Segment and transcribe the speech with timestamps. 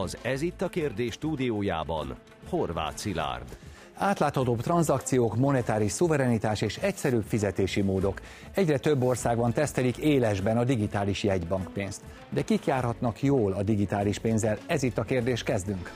[0.00, 2.14] Az Ez itt a kérdés stúdiójában
[2.48, 3.56] Horváth Szilárd.
[3.94, 8.20] Átláthatóbb tranzakciók, monetáris szuverenitás és egyszerűbb fizetési módok.
[8.54, 12.02] Egyre több országban tesztelik élesben a digitális jegybankpénzt.
[12.28, 14.58] De kik járhatnak jól a digitális pénzzel?
[14.66, 15.92] Ez itt a kérdés, kezdünk.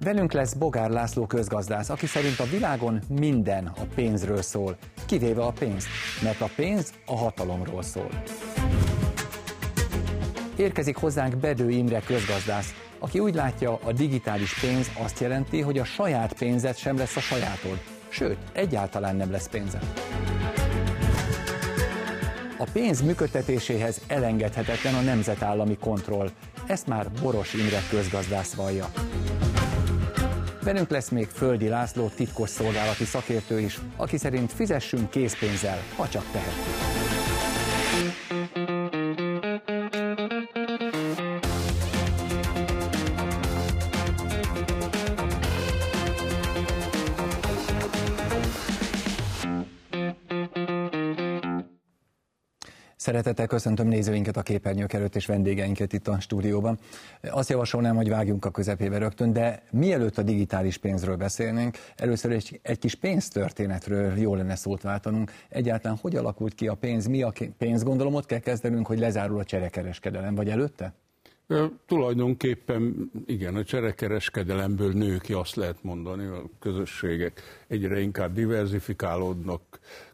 [0.00, 4.76] Velünk lesz Bogár László közgazdász, aki szerint a világon minden a pénzről szól,
[5.06, 5.88] kivéve a pénzt,
[6.22, 8.10] mert a pénz a hatalomról szól.
[10.62, 15.84] Érkezik hozzánk Bedő Imre közgazdász, aki úgy látja, a digitális pénz azt jelenti, hogy a
[15.84, 17.82] saját pénzed sem lesz a sajátod.
[18.08, 19.92] Sőt, egyáltalán nem lesz pénzed.
[22.58, 26.30] A pénz működtetéséhez elengedhetetlen a nemzetállami kontroll.
[26.66, 28.86] Ezt már Boros Imre közgazdász vallja.
[30.62, 36.24] Velünk lesz még Földi László titkos szolgálati szakértő is, aki szerint fizessünk készpénzzel, ha csak
[36.32, 37.21] tehetjük.
[53.02, 56.78] Szeretettel köszöntöm nézőinket a képernyők előtt és vendégeinket itt a stúdióban.
[57.22, 62.60] Azt javasolnám, hogy vágjunk a közepébe rögtön, de mielőtt a digitális pénzről beszélnénk, először egy,
[62.62, 65.32] egy kis pénztörténetről jó lenne szót váltanunk.
[65.48, 67.82] Egyáltalán hogy alakult ki a pénz, mi a pénz?
[67.82, 70.94] Gondolom ott kell kezdenünk, hogy lezárul a cserekereskedelem, vagy előtte?
[71.86, 79.62] Tulajdonképpen igen, a cserekereskedelemből nő ki, azt lehet mondani, a közösségek egyre inkább diversifikálódnak,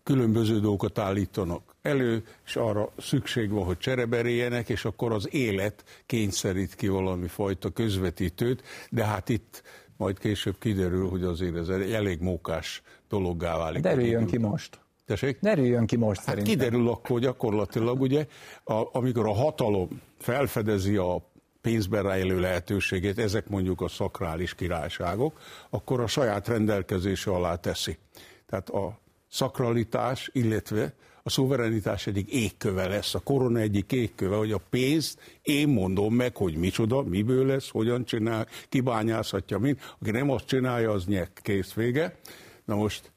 [0.03, 6.75] különböző dolgokat állítanak elő, és arra szükség van, hogy csereberéljenek, és akkor az élet kényszerít
[6.75, 9.63] ki valami fajta közvetítőt, de hát itt
[9.97, 13.83] majd később kiderül, hogy azért ez elég mókás dologgá válik.
[13.83, 14.79] Derüljön ki most.
[15.09, 15.39] Tessék?
[15.41, 16.53] Derüljön ki most hát szerintem.
[16.53, 18.27] kiderül akkor gyakorlatilag, ugye,
[18.65, 21.23] a, amikor a hatalom felfedezi a
[21.61, 27.99] pénzben rejlő lehetőségét, ezek mondjuk a szakrális királyságok, akkor a saját rendelkezése alá teszi.
[28.47, 34.61] Tehát a szakralitás, illetve a szuverenitás egyik égköve lesz, a korona egyik égköve, hogy a
[34.71, 39.97] pénzt én mondom meg, hogy micsoda, miből lesz, hogyan csinál, kibányázhatja, mint.
[40.01, 42.17] Aki nem azt csinálja, az nyek, kész vége.
[42.65, 43.13] Na most,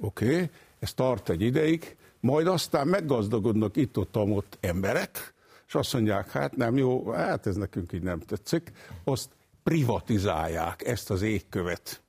[0.00, 0.48] oké, okay,
[0.80, 4.18] ez tart egy ideig, majd aztán meggazdagodnak itt-ott
[4.60, 5.34] emberek,
[5.66, 8.72] és azt mondják, hát nem jó, hát ez nekünk így nem tetszik,
[9.04, 9.28] azt
[9.62, 12.02] privatizálják ezt az égkövet.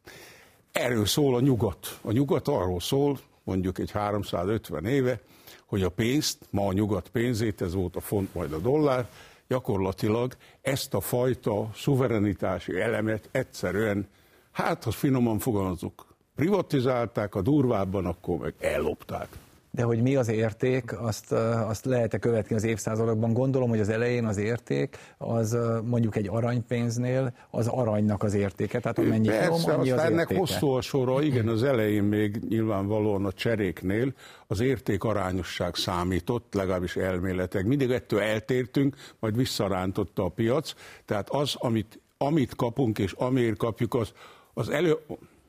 [0.71, 1.99] Erről szól a nyugat.
[2.01, 5.19] A nyugat arról szól, mondjuk egy 350 éve,
[5.65, 9.09] hogy a pénzt, ma a nyugat pénzét, ez volt a font, majd a dollár,
[9.47, 14.07] gyakorlatilag ezt a fajta szuverenitási elemet egyszerűen,
[14.51, 19.27] hát ha finoman fogalmazok, privatizálták, a durvábban akkor meg ellopták.
[19.73, 23.33] De hogy mi az érték, azt, azt lehet-e követni az évszázadokban?
[23.33, 28.99] Gondolom, hogy az elején az érték, az mondjuk egy aranypénznél az aranynak az értéke, tehát
[28.99, 30.39] amennyi Persze, finom, annyi az ennek értéke.
[30.39, 34.13] hosszú a sora, igen, az elején még nyilvánvalóan a cseréknél
[34.47, 37.65] az érték arányosság számított, legalábbis elméletek.
[37.65, 40.73] Mindig ettől eltértünk, majd visszarántotta a piac,
[41.05, 44.11] tehát az, amit, amit kapunk és amiért kapjuk, az,
[44.53, 44.97] az elő,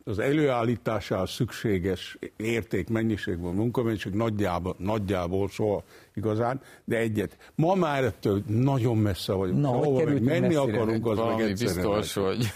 [0.05, 5.83] az előállításához szükséges érték, mennyiség van munkamennyiség nagyjából, nagyjából soha
[6.15, 7.37] igazán, de egyet.
[7.55, 9.61] Ma már ettől nagyon messze vagyunk.
[9.61, 10.61] Na, hogy menni messzire?
[10.61, 12.53] akarunk, az meg biztos, hogy,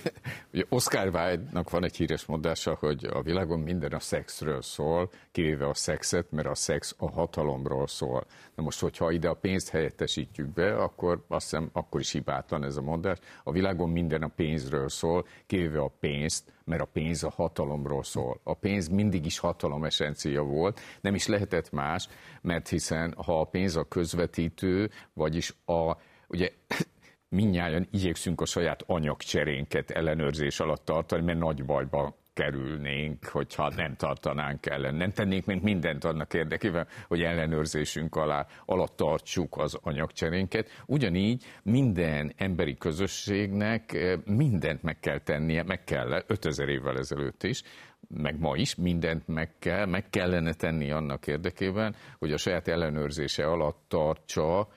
[0.50, 5.68] hogy Oscar Wilde-nak van egy híres mondása, hogy a világon minden a szexről szól, kivéve
[5.68, 8.26] a szexet, mert a szex a hatalomról szól.
[8.54, 12.76] Na most, hogyha ide a pénzt helyettesítjük be, akkor azt hiszem, akkor is hibátlan ez
[12.76, 13.18] a mondás.
[13.44, 18.40] A világon minden a pénzről szól, kivéve a pénzt, mert a pénz a hatalomról szól.
[18.42, 22.08] A pénz mindig is hatalom esencia volt, nem is lehetett más,
[22.40, 25.96] mert hiszen ha a pénz a közvetítő, vagyis a,
[26.28, 26.50] ugye
[27.28, 34.66] minnyáján igyekszünk a saját anyagcserénket ellenőrzés alatt tartani, mert nagy bajba kerülnénk, hogyha nem tartanánk
[34.66, 34.94] ellen.
[34.94, 40.68] Nem tennénk még mindent annak érdekében, hogy ellenőrzésünk alá, alatt tartsuk az anyagcserénket.
[40.86, 47.62] Ugyanígy minden emberi közösségnek eh, mindent meg kell tennie, meg kell 5000 évvel ezelőtt is,
[48.08, 53.46] meg ma is mindent meg kell, meg kellene tenni annak érdekében, hogy a saját ellenőrzése
[53.46, 54.68] alatt tartsa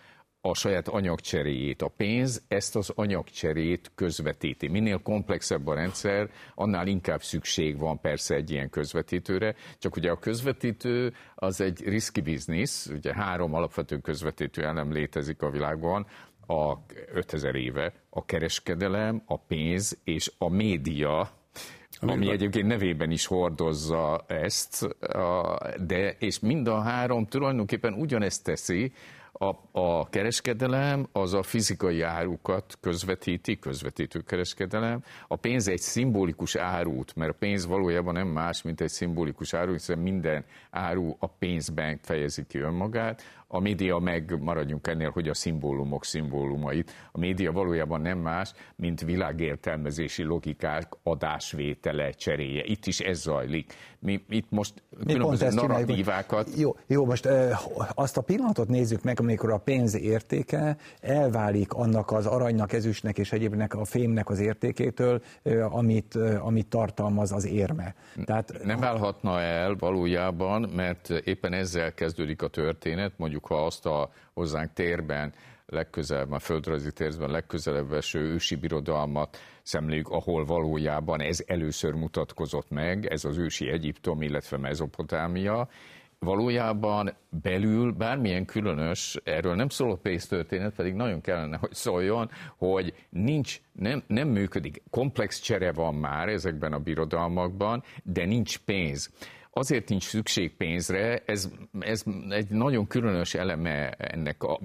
[0.41, 1.81] a saját anyagcseréjét.
[1.81, 4.67] A pénz ezt az anyagcserét közvetíti.
[4.67, 10.19] Minél komplexebb a rendszer, annál inkább szükség van persze egy ilyen közvetítőre, csak ugye a
[10.19, 16.07] közvetítő az egy riski biznisz, ugye három alapvető közvetítő elem létezik a világon,
[16.47, 16.77] a
[17.13, 21.29] 5000 éve, a kereskedelem, a pénz és a média,
[22.01, 24.87] ami egyébként nevében is hordozza ezt,
[25.85, 28.93] de és mind a három tulajdonképpen ugyanezt teszi,
[29.31, 35.03] a, a kereskedelem az a fizikai árukat közvetíti, közvetítő kereskedelem.
[35.27, 39.71] A pénz egy szimbolikus árut, mert a pénz valójában nem más, mint egy szimbolikus áru,
[39.71, 43.21] hiszen minden áru a pénzben fejezi ki önmagát.
[43.51, 46.91] A média meg, maradjunk ennél, hogy a szimbólumok szimbólumait.
[47.11, 52.63] A média valójában nem más, mint világértelmezési logikák adásvétele, cseréje.
[52.65, 53.73] Itt is ez zajlik.
[53.99, 54.73] Mi itt most
[55.05, 56.49] Mi különböző narratívákat...
[56.57, 57.27] Jó, jó, most
[57.93, 63.31] azt a pillanatot nézzük meg, amikor a pénz értéke elválik annak az aranynak, ezüstnek és
[63.31, 65.21] egyébnek a fémnek az értékétől,
[65.69, 67.95] amit, amit tartalmaz az érme.
[68.25, 74.09] Tehát, nem válhatna el valójában, mert éppen ezzel kezdődik a történet, mondjuk ha azt a
[74.33, 75.33] hozzánk térben
[75.65, 83.05] legközelebb, a földrajzi térben legközelebb eső ősi birodalmat szemléljük, ahol valójában ez először mutatkozott meg,
[83.05, 85.69] ez az ősi Egyiptom, illetve Mezopotámia,
[86.19, 92.93] valójában belül bármilyen különös, erről nem szól a pénztörténet, pedig nagyon kellene, hogy szóljon, hogy
[93.09, 94.81] nincs, nem, nem működik.
[94.89, 99.11] Komplex csere van már ezekben a birodalmakban, de nincs pénz.
[99.51, 104.59] Azért nincs szükség pénzre, ez, ez egy nagyon különös eleme ennek a,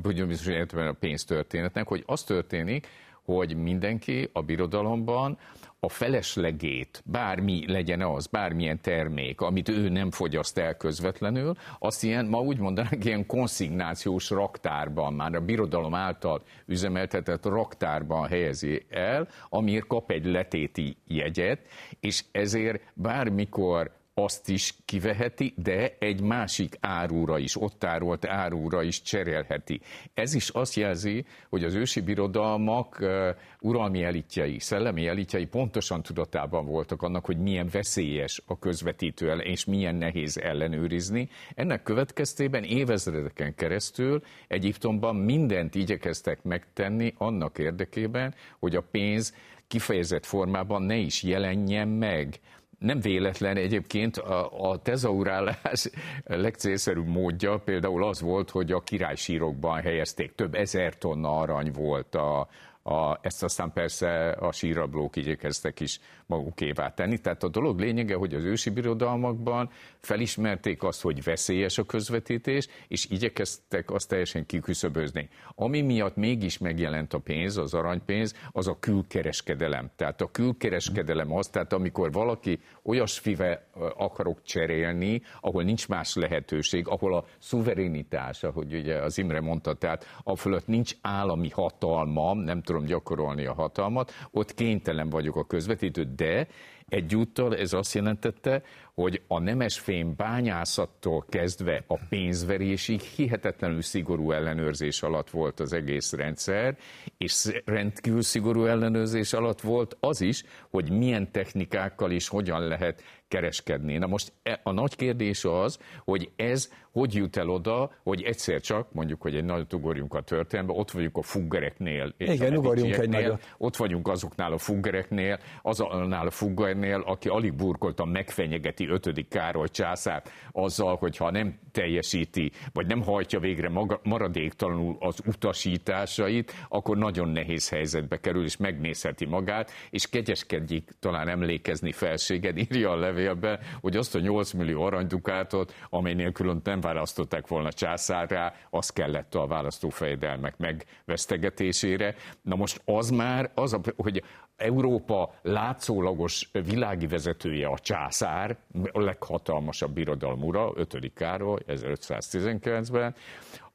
[0.72, 2.86] a pénztörténetnek, hogy az történik,
[3.22, 5.38] hogy mindenki a birodalomban
[5.84, 12.26] a feleslegét, bármi legyen az, bármilyen termék, amit ő nem fogyaszt el közvetlenül, azt ilyen,
[12.26, 19.86] ma úgy mondanánk, ilyen konszignációs raktárban, már a birodalom által üzemeltetett raktárban helyezi el, amiért
[19.86, 21.60] kap egy letéti jegyet,
[22.00, 29.02] és ezért bármikor azt is kiveheti, de egy másik árúra is, ott tárolt árúra is
[29.02, 29.80] cserélheti.
[30.14, 33.28] Ez is azt jelzi, hogy az ősi birodalmak uh,
[33.60, 39.64] uralmi elitjei, szellemi elitjei pontosan tudatában voltak annak, hogy milyen veszélyes a közvetítő ellen, és
[39.64, 41.28] milyen nehéz ellenőrizni.
[41.54, 49.34] Ennek következtében évezredeken keresztül Egyiptomban mindent igyekeztek megtenni annak érdekében, hogy a pénz
[49.66, 52.40] kifejezett formában ne is jelenjen meg
[52.84, 55.88] nem véletlen egyébként a, a tezaurálás
[56.24, 60.34] legcélszerűbb módja például az volt, hogy a királysírokban helyezték.
[60.34, 62.48] Több ezer tonna arany volt a,
[62.86, 67.18] a, ezt aztán persze a sírablók igyekeztek is magukévá tenni.
[67.18, 69.70] Tehát a dolog lényege, hogy az ősi birodalmakban
[70.00, 75.28] felismerték azt, hogy veszélyes a közvetítés, és igyekeztek azt teljesen kiküszöbözni.
[75.54, 79.90] Ami miatt mégis megjelent a pénz, az aranypénz, az a külkereskedelem.
[79.96, 87.14] Tehát a külkereskedelem az, tehát amikor valaki olyasfivel akarok cserélni, ahol nincs más lehetőség, ahol
[87.14, 92.73] a szuverenitás, ahogy ugye az Imre mondta, tehát a fölött nincs állami hatalmam, nem tudom
[92.82, 96.46] gyakorolni a hatalmat, ott kénytelen vagyok a közvetítő, de
[96.88, 98.62] egyúttal ez azt jelentette,
[98.94, 106.76] hogy a nemesfém bányászattól kezdve a pénzverésig hihetetlenül szigorú ellenőrzés alatt volt az egész rendszer,
[107.16, 113.98] és rendkívül szigorú ellenőrzés alatt volt az is, hogy milyen technikákkal és hogyan lehet kereskedni.
[113.98, 118.60] Na most e, a nagy kérdés az, hogy ez hogy jut el oda, hogy egyszer
[118.60, 122.14] csak, mondjuk, hogy egy nagyot ugorjunk a történetbe, ott vagyunk a fuggereknél.
[122.16, 123.54] Igen, ugorjunk egy nagyot.
[123.58, 130.30] Ott vagyunk azoknál a fuggereknél, azoknál a fuggernél, aki alig burkoltan megfenyegeti ötödik Károly császárt
[130.52, 137.28] azzal, hogy ha nem teljesíti, vagy nem hajtja végre maga, maradéktalanul az utasításait, akkor nagyon
[137.28, 143.96] nehéz helyzetbe kerül, és megnézheti magát, és kegyeskedjék talán emlékezni felséged, írja a levélbe, hogy
[143.96, 150.54] azt a 8 millió aranydukátot, amely nélkül nem választották volna császárrá, az kellett a választófejedelmek
[150.56, 152.14] megvesztegetésére.
[152.42, 154.22] Na most az már, az, a, hogy
[154.56, 158.56] Európa látszólagos világi vezetője a császár,
[158.92, 161.12] a leghatalmasabb birodalom ura, 5.
[161.14, 163.14] Károly 1519-ben,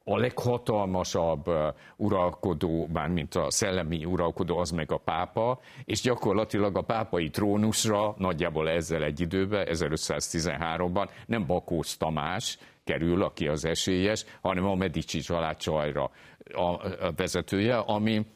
[0.04, 1.44] a leghatalmasabb
[1.96, 8.68] uralkodó, mint a szellemi uralkodó, az meg a pápa, és gyakorlatilag a pápai trónusra nagyjából
[8.68, 15.56] ezzel egy időben, 1513-ban nem Bakósz Tamás kerül, aki az esélyes, hanem a Medici család
[15.56, 16.10] csajra
[16.54, 18.26] a vezetője, ami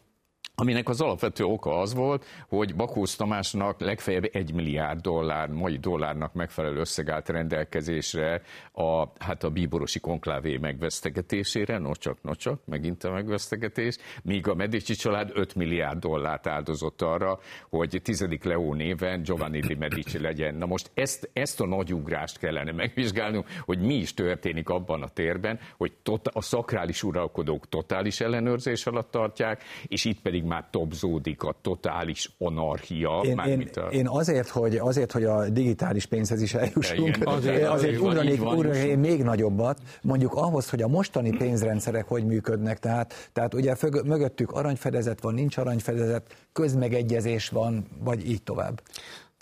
[0.56, 6.32] aminek az alapvető oka az volt, hogy Bakósz Tamásnak legfeljebb egy milliárd dollár, mai dollárnak
[6.32, 8.42] megfelelő összeg állt rendelkezésre
[8.72, 15.30] a, hát a bíborosi konklávé megvesztegetésére, nocsak, nocsak, megint a megvesztegetés, míg a Medici család
[15.34, 20.54] 5 milliárd dollárt áldozott arra, hogy tizedik Leó néven Giovanni di Medici legyen.
[20.54, 25.08] Na most ezt, ezt a nagy ugrást kellene megvizsgálnunk, hogy mi is történik abban a
[25.08, 30.64] térben, hogy tot, a szakrális uralkodók totális ellenőrzés alatt tartják, és itt pedig pedig már
[30.70, 33.20] topzódik a totális anarchia.
[33.22, 33.80] Én, én, a...
[33.80, 38.96] én azért, hogy, azért, hogy a digitális pénzhez is eljussunk, Igen, azért, azért ugranék, ugranék
[38.96, 43.74] még nagyobbat, mondjuk ahhoz, hogy a mostani pénzrendszerek hogy működnek, tehát, tehát ugye
[44.04, 48.82] mögöttük aranyfedezet van, nincs aranyfedezet, közmegegyezés van, vagy így tovább.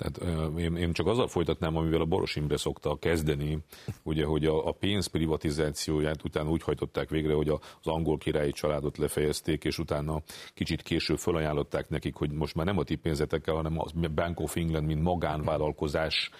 [0.02, 3.59] Tehát én, én csak azzal folytatnám, amivel a Boros Imre szokta kezdeni,
[4.02, 8.99] ugye, hogy a, a pénz privatizációját utána úgy hajtották végre, hogy az angol királyi családot
[8.99, 10.23] lefejezték, és utána
[10.54, 14.56] kicsit később felajánlották nekik, hogy most már nem a ti pénzetekkel, hanem a Bank of
[14.56, 16.30] England, mint magánvállalkozás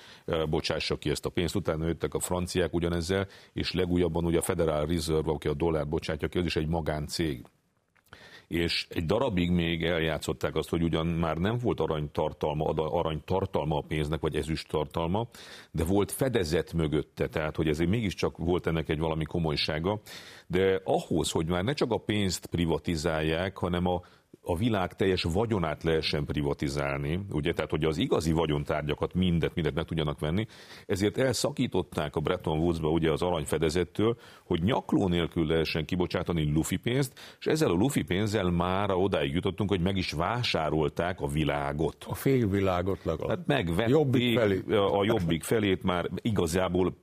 [0.49, 1.54] bocsássa ki ezt a pénzt.
[1.54, 6.28] Utána jöttek a franciák ugyanezzel, és legújabban ugye a Federal Reserve, aki a dollár bocsátja
[6.28, 7.45] ki, az is egy magáncég
[8.49, 14.21] és egy darabig még eljátszották azt, hogy ugyan már nem volt aranytartalma, aranytartalma a pénznek,
[14.21, 15.27] vagy ezüst tartalma,
[15.71, 20.01] de volt fedezet mögötte, tehát hogy ezért mégiscsak volt ennek egy valami komolysága,
[20.47, 24.01] de ahhoz, hogy már ne csak a pénzt privatizálják, hanem a
[24.41, 29.85] a világ teljes vagyonát lehessen privatizálni, ugye, tehát hogy az igazi vagyontárgyakat mindet, mindet meg
[29.85, 30.47] tudjanak venni,
[30.87, 37.12] ezért elszakították a Bretton Woods-ba ugye az aranyfedezettől, hogy nyakló nélkül lehessen kibocsátani lufi pénzt,
[37.39, 42.05] és ezzel a lufi pénzzel már odáig jutottunk, hogy meg is vásárolták a világot.
[42.09, 43.39] A félvilágot legalább.
[43.39, 44.62] Hát megvették jobbik felé.
[44.77, 46.95] a jobbik felét már igazából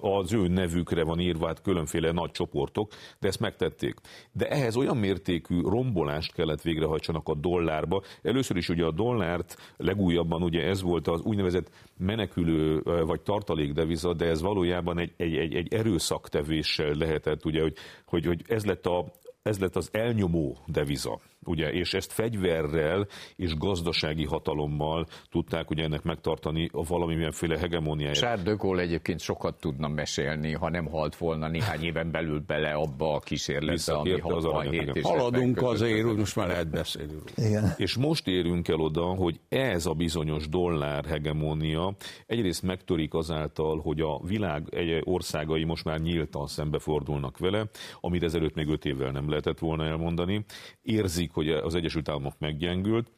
[0.00, 3.94] az ő nevükre van írva, hát különféle nagy csoportok, de ezt megtették.
[4.32, 8.02] De ehhez olyan mértékű rombolást kellett végrehajtsanak a dollárba.
[8.22, 14.26] Először is ugye a dollárt legújabban ugye ez volt az úgynevezett menekülő vagy tartalékdeviza, de
[14.26, 17.76] ez valójában egy, egy, egy, egy erőszaktevéssel lehetett, ugye, hogy,
[18.06, 19.04] hogy, hogy ez lett a,
[19.42, 23.06] ez lett az elnyomó deviza ugye, és ezt fegyverrel
[23.36, 28.16] és gazdasági hatalommal tudták ugye ennek megtartani a valamilyenféle hegemóniáját.
[28.16, 32.72] Charles de Gaulle egyébként sokat tudna mesélni, ha nem halt volna néhány éven belül bele
[32.72, 37.12] abba a kísérletbe, ami 67 az Haladunk azért, úgy most már lehet beszélni.
[37.36, 37.74] Igen.
[37.76, 41.94] És most érünk el oda, hogy ez a bizonyos dollár hegemónia
[42.26, 47.66] egyrészt megtörik azáltal, hogy a világ egy országai most már nyíltan szembefordulnak vele,
[48.00, 50.44] amit ezelőtt még öt évvel nem lehetett volna elmondani.
[50.82, 53.10] Érzik hogy az Egyesült Államok meggyengült,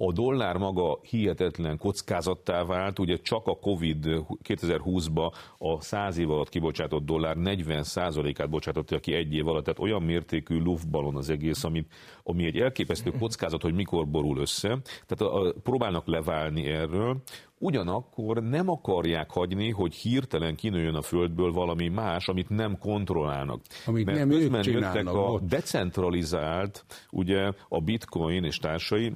[0.00, 4.04] a dollár maga hihetetlen kockázattá vált, ugye csak a Covid
[4.44, 10.02] 2020-ba a 100 év alatt kibocsátott dollár 40%-át bocsátotta ki egy év alatt, tehát olyan
[10.02, 14.68] mértékű luftballon az egész, amit, ami egy elképesztő kockázat, hogy mikor borul össze.
[15.06, 17.22] Tehát a, a, próbálnak leválni erről,
[17.58, 23.60] ugyanakkor nem akarják hagyni, hogy hirtelen kinőjön a földből valami más, amit nem kontrollálnak.
[23.86, 25.48] Amit Mert nem ők jöttek a ott.
[25.48, 29.12] decentralizált, ugye a bitcoin és társai,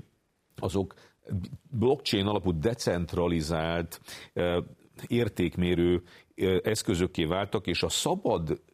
[0.57, 0.95] azok
[1.71, 4.01] blockchain alapú decentralizált
[5.07, 6.03] értékmérő
[6.63, 7.89] eszközökké váltak, és a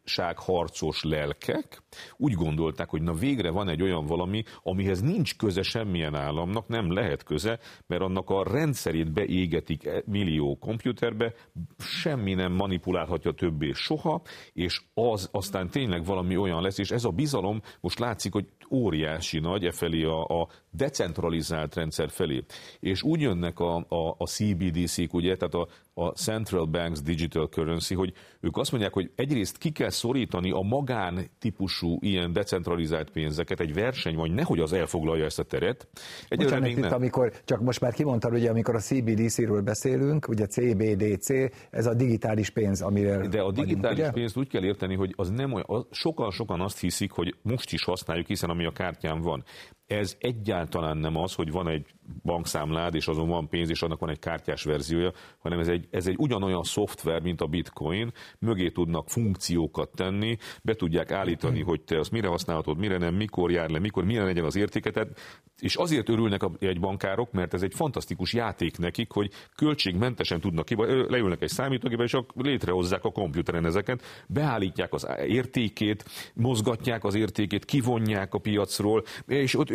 [0.09, 1.83] szabadságharcos lelkek
[2.17, 6.93] úgy gondolták, hogy na végre van egy olyan valami, amihez nincs köze semmilyen államnak, nem
[6.93, 11.35] lehet köze, mert annak a rendszerét beégetik e, millió komputerbe,
[11.79, 14.23] semmi nem manipulálhatja többé soha,
[14.53, 19.39] és az aztán tényleg valami olyan lesz, és ez a bizalom most látszik, hogy óriási
[19.39, 22.45] nagy e felé a, a decentralizált rendszer felé.
[22.81, 27.95] És úgy jönnek a, a, a CBDC-k, ugye, tehát a, a Central Banks Digital Currency,
[27.95, 33.61] hogy ők azt mondják, hogy egyrészt ki kell szorítani a magán típusú ilyen decentralizált pénzeket,
[33.61, 35.89] egy verseny van, nehogy az elfoglalja ezt a teret.
[36.29, 36.93] Egyelőre még nem.
[36.93, 41.29] amikor, csak most már kimondtad, ugye, amikor a CBDC-ről beszélünk, ugye CBDC,
[41.71, 45.31] ez a digitális pénz, amire De a digitális vagyunk, pénzt úgy kell érteni, hogy az
[45.31, 49.45] nem olyan, sokan-sokan azt hiszik, hogy most is használjuk, hiszen ami a kártyán van.
[49.89, 51.87] Ez egyáltalán nem az, hogy van egy
[52.23, 56.07] bankszámlád, és azon van pénz, és annak van egy kártyás verziója, hanem ez egy, ez
[56.07, 61.99] egy ugyanolyan szoftver, mint a bitcoin, mögé tudnak funkciókat tenni, be tudják állítani, hogy te
[61.99, 65.21] azt mire használhatod, mire nem, mikor jár le, mikor, milyen legyen az értéketet,
[65.59, 70.65] és azért örülnek a, egy bankárok, mert ez egy fantasztikus játék nekik, hogy költségmentesen tudnak
[70.65, 70.77] ki,
[71.09, 76.05] leülnek egy számítógépbe, és létrehozzák a komputeren ezeket, beállítják az értékét,
[76.35, 79.71] mozgatják az értékét, kivonják a piacról, és, ott,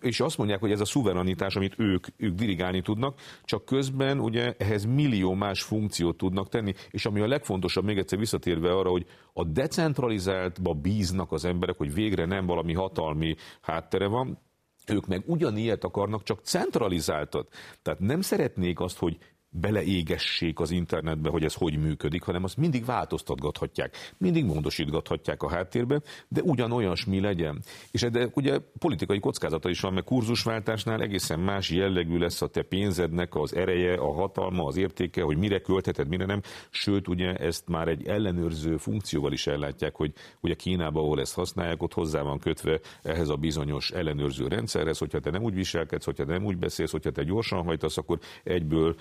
[0.00, 4.54] és azt mondják, hogy ez a szuverenitás, amit ők, ők dirigálni tudnak, csak közben ugye
[4.58, 9.06] ehhez millió más funkciót tudnak tenni, és ami a legfontosabb, még egyszer visszatérve arra, hogy
[9.32, 14.38] a decentralizáltba bíznak az emberek, hogy végre nem valami hatalmi háttere van,
[14.86, 17.54] ők meg ugyanilyet akarnak, csak centralizáltat.
[17.82, 19.18] Tehát nem szeretnék azt, hogy
[19.50, 26.00] beleégessék az internetbe, hogy ez hogy működik, hanem azt mindig változtatgathatják, mindig módosítgathatják a háttérbe,
[26.28, 27.62] de ugyanolyasmi legyen.
[27.90, 32.62] És de ugye politikai kockázata is van, mert kurzusváltásnál egészen más jellegű lesz a te
[32.62, 36.40] pénzednek az ereje, a hatalma, az értéke, hogy mire költheted, mire nem.
[36.70, 41.82] Sőt, ugye ezt már egy ellenőrző funkcióval is ellátják, hogy ugye Kínában, ahol ezt használják,
[41.82, 46.24] ott hozzá van kötve ehhez a bizonyos ellenőrző rendszerhez, hogyha te nem úgy viselkedsz, hogyha
[46.24, 48.96] te nem úgy beszélsz, hogyha te gyorsan hajtasz, akkor egyből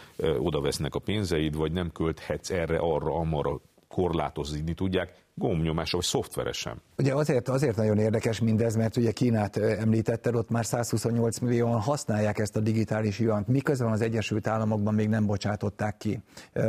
[0.48, 6.82] oda vesznek a pénzeid, vagy nem költhetsz erre, arra, amarra korlátozni tudják, gombnyomása vagy szoftveresen.
[6.98, 12.39] Ugye azért, azért nagyon érdekes mindez, mert ugye Kínát említetted, ott már 128 millióan használják
[12.39, 16.20] ezt a digitális juant, miközben az Egyesült Államokban még nem bocsátották ki.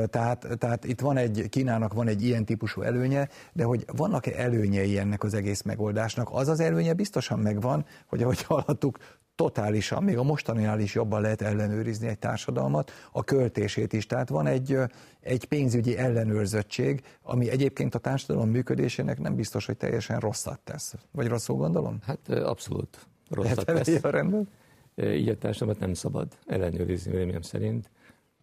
[0.07, 4.99] Tehát, tehát itt van egy, Kínának van egy ilyen típusú előnye, de hogy vannak-e előnyei
[4.99, 6.29] ennek az egész megoldásnak?
[6.33, 8.99] Az az előnye biztosan megvan, hogy ahogy hallhattuk,
[9.39, 14.07] totálisan, még a mostaninál is jobban lehet ellenőrizni egy társadalmat, a költését is.
[14.07, 14.77] Tehát van egy,
[15.21, 20.95] egy pénzügyi ellenőrzöttség, ami egyébként a társadalom működésének nem biztos, hogy teljesen rosszat tesz.
[21.11, 21.99] Vagy rosszul gondolom?
[22.03, 24.05] Hát abszolút rosszat tesz.
[24.05, 24.49] A rendben?
[24.97, 27.91] Így a társadalmat nem szabad ellenőrizni, véleményem szerint,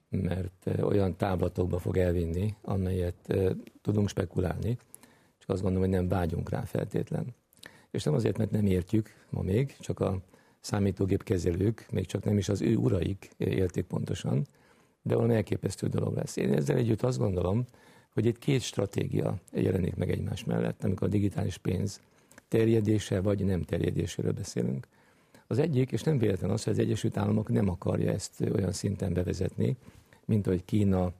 [0.10, 3.36] mert olyan távlatokba fog elvinni, amelyet
[3.82, 4.78] tudunk spekulálni,
[5.38, 7.36] csak azt gondolom, hogy nem vágyunk rá feltétlen.
[7.92, 10.20] És nem azért, mert nem értjük ma még, csak a
[10.66, 14.46] számítógép kezelők, még csak nem is az ő uraik élték pontosan,
[15.02, 16.36] de valami elképesztő dolog lesz.
[16.36, 17.66] Én ezzel együtt azt gondolom,
[18.14, 22.02] hogy egy két stratégia jelenik meg egymás mellett, amikor a digitális pénz
[22.48, 24.88] terjedése vagy nem terjedéséről beszélünk.
[25.48, 29.14] Az egyik, és nem véletlen az, hogy az Egyesült Államok nem akarja ezt olyan szinten
[29.14, 29.78] bevezetni,
[30.26, 31.14] mint ahogy Kína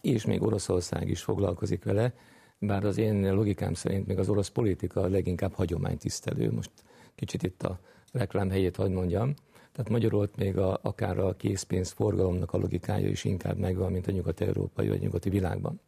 [0.00, 2.14] és még Oroszország is foglalkozik vele,
[2.58, 6.52] bár az én logikám szerint még az orosz politika leginkább hagyománytisztelő.
[6.52, 6.70] Most
[7.14, 7.80] kicsit itt a
[8.12, 9.34] reklám helyét, hogy mondjam.
[9.72, 14.06] Tehát magyarul ott még a, akár a készpénz forgalomnak a logikája is inkább megvan, mint
[14.06, 15.80] a nyugat-európai vagy nyugati világban.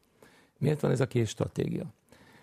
[0.59, 1.93] Miért van ez a két stratégia?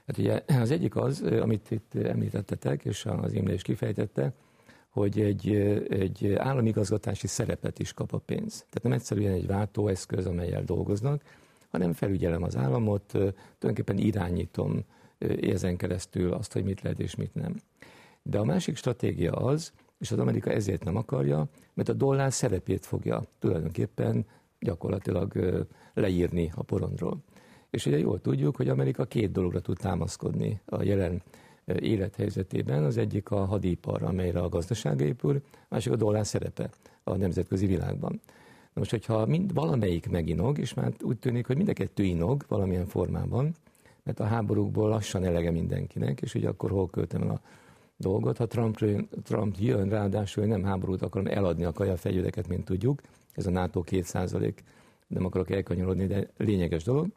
[0.08, 4.34] Hát ugye az egyik az, amit itt említettetek, és az Imre is kifejtette,
[4.90, 5.56] hogy egy,
[5.90, 8.54] egy államigazgatási szerepet is kap a pénz.
[8.58, 11.24] Tehát nem egyszerűen egy váltóeszköz, amelyel dolgoznak,
[11.70, 14.84] hanem felügyelem az államot, tulajdonképpen irányítom
[15.42, 17.56] ezen keresztül azt, hogy mit lehet és mit nem.
[18.30, 22.86] De a másik stratégia az, és az Amerika ezért nem akarja, mert a dollár szerepét
[22.86, 24.26] fogja tulajdonképpen
[24.60, 25.34] gyakorlatilag
[25.94, 27.18] leírni a porondról.
[27.70, 31.22] És ugye jól tudjuk, hogy Amerika két dologra tud támaszkodni a jelen
[31.80, 32.84] élethelyzetében.
[32.84, 36.70] Az egyik a hadipar, amelyre a gazdaság épül, a másik a dollár szerepe
[37.04, 38.22] a nemzetközi világban.
[38.74, 42.46] Na most, hogyha mind, valamelyik meginog, és már úgy tűnik, hogy mind a kettő inog
[42.48, 43.56] valamilyen formában,
[44.04, 47.42] mert a háborúkból lassan elege mindenkinek, és ugye akkor hol költem el a
[47.98, 48.38] dolgot.
[48.38, 48.78] Ha Trump,
[49.24, 53.02] Trump jön, ráadásul nem háborút akarom eladni a kajafegyvereket, mint tudjuk,
[53.34, 54.54] ez a NATO 2%
[55.08, 57.08] nem akarok elkanyarodni, de lényeges dolog.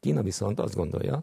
[0.00, 1.22] Kína viszont azt gondolja,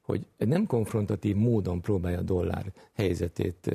[0.00, 3.70] hogy nem konfrontatív módon próbálja a dollár helyzetét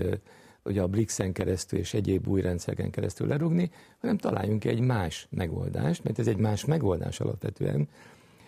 [0.63, 6.03] ugye a BRICS-en keresztül és egyéb új rendszereken keresztül lerugni, hanem találjunk egy más megoldást,
[6.03, 7.87] mert ez egy más megoldás alapvetően,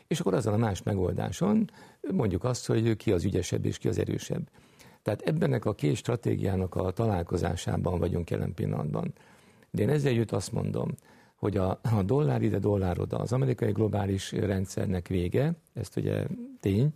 [0.07, 1.69] és akkor azon a más megoldáson
[2.11, 4.49] mondjuk azt, hogy ki az ügyesebb és ki az erősebb.
[5.01, 9.13] Tehát ebben a két stratégiának a találkozásában vagyunk jelen pillanatban.
[9.71, 10.89] De én ezzel jut azt mondom,
[11.35, 16.25] hogy a, a dollár ide, dollár oda, az amerikai globális rendszernek vége, ezt ugye
[16.59, 16.93] tény,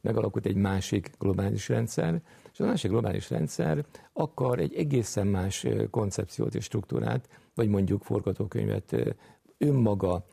[0.00, 2.20] megalakult egy másik globális rendszer,
[2.52, 9.16] és a másik globális rendszer akar egy egészen más koncepciót és struktúrát, vagy mondjuk forgatókönyvet
[9.58, 10.24] önmaga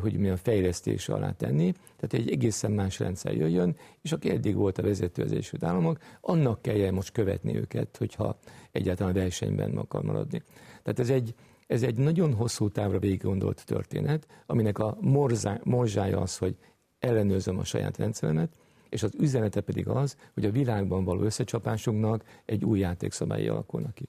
[0.00, 4.78] hogy milyen fejlesztés alá tenni, tehát egy egészen más rendszer jöjjön, és aki eddig volt
[4.78, 8.38] a vezető az Egyesült Államok, annak kelljen most követni őket, hogyha
[8.72, 10.42] egyáltalán a versenyben akar maradni.
[10.82, 11.34] Tehát ez egy,
[11.66, 16.56] ez egy nagyon hosszú távra végig gondolt történet, aminek a morzá, morzsája az, hogy
[16.98, 18.56] ellenőrzöm a saját rendszeremet,
[18.88, 24.08] és az üzenete pedig az, hogy a világban való összecsapásunknak egy új játékszabályi alakulnak ki.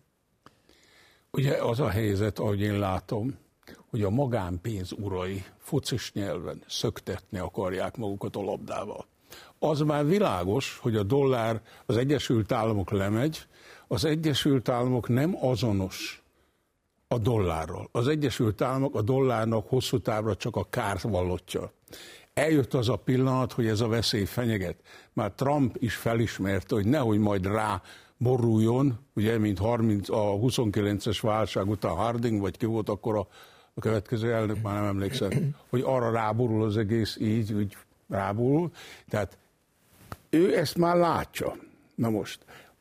[1.32, 3.38] Ugye az a helyzet, ahogy én látom,
[3.90, 9.06] hogy a magánpénz urai focis nyelven szöktetni akarják magukat a labdával.
[9.60, 13.48] Az már világos, hogy a dollár az Egyesült Államok lemegy,
[13.88, 16.24] az Egyesült Államok nem azonos
[17.08, 17.90] a dollárral.
[17.92, 21.72] Az Egyesült Államok a dollárnak hosszú távra csak a kárt vallotja.
[22.34, 24.78] Eljött az a pillanat, hogy ez a veszély fenyeget.
[25.14, 27.82] Már Trump is felismerte, hogy nehogy majd rá
[28.18, 33.28] boruljon, ugye, mint 30, a 29-es válság után Harding, vagy ki volt akkor a
[33.78, 37.78] a következő elnök, már nem emlékszem, hogy arra ráborul az egész így, úgy
[38.10, 38.72] ráborul.
[39.10, 39.38] Tehát
[40.30, 41.56] ő ezt már látja.
[41.96, 42.40] Na most,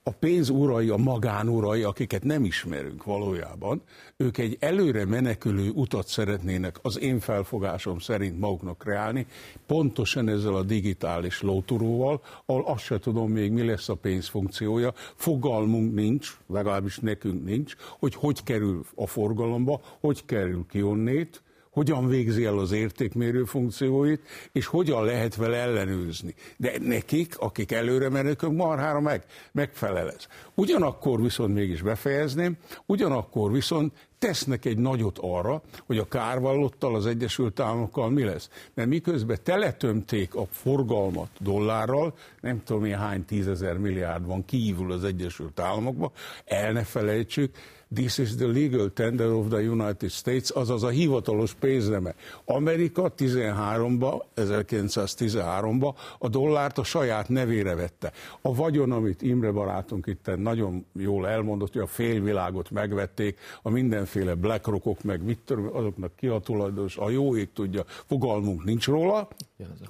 [0.08, 3.82] a pénz urai, a magánurai, akiket nem ismerünk valójában,
[4.16, 9.26] ők egy előre menekülő utat szeretnének az én felfogásom szerint maguknak kreálni,
[9.66, 14.92] pontosan ezzel a digitális lóturóval, ahol azt se tudom még, mi lesz a pénz funkciója,
[15.14, 21.42] fogalmunk nincs, legalábbis nekünk nincs, hogy hogy kerül a forgalomba, hogy kerül ki onnét,
[21.76, 24.20] hogyan végzi el az értékmérő funkcióit,
[24.52, 26.34] és hogyan lehet vele ellenőrizni.
[26.56, 30.26] De nekik, akik előre menők, marhára meg, megfelel ez.
[30.54, 37.60] Ugyanakkor viszont mégis befejezném, ugyanakkor viszont tesznek egy nagyot arra, hogy a kárvallottal, az Egyesült
[37.60, 38.50] Államokkal mi lesz.
[38.74, 45.04] Mert miközben teletömték a forgalmat dollárral, nem tudom én hány tízezer milliárd van kívül az
[45.04, 46.10] Egyesült Államokban,
[46.44, 47.54] el ne felejtsük,
[47.94, 52.14] This is the legal tender of the United States, azaz a hivatalos pénzneme.
[52.44, 58.12] Amerika 13-ba, 1913-ba a dollárt a saját nevére vette.
[58.40, 64.34] A vagyon, amit Imre barátunk itt nagyon jól elmondott, hogy a félvilágot megvették, a mindenféle
[64.34, 69.28] BlackRockok, meg mit tudom, azoknak ki a tulajdonos, a jó ég tudja, fogalmunk nincs róla.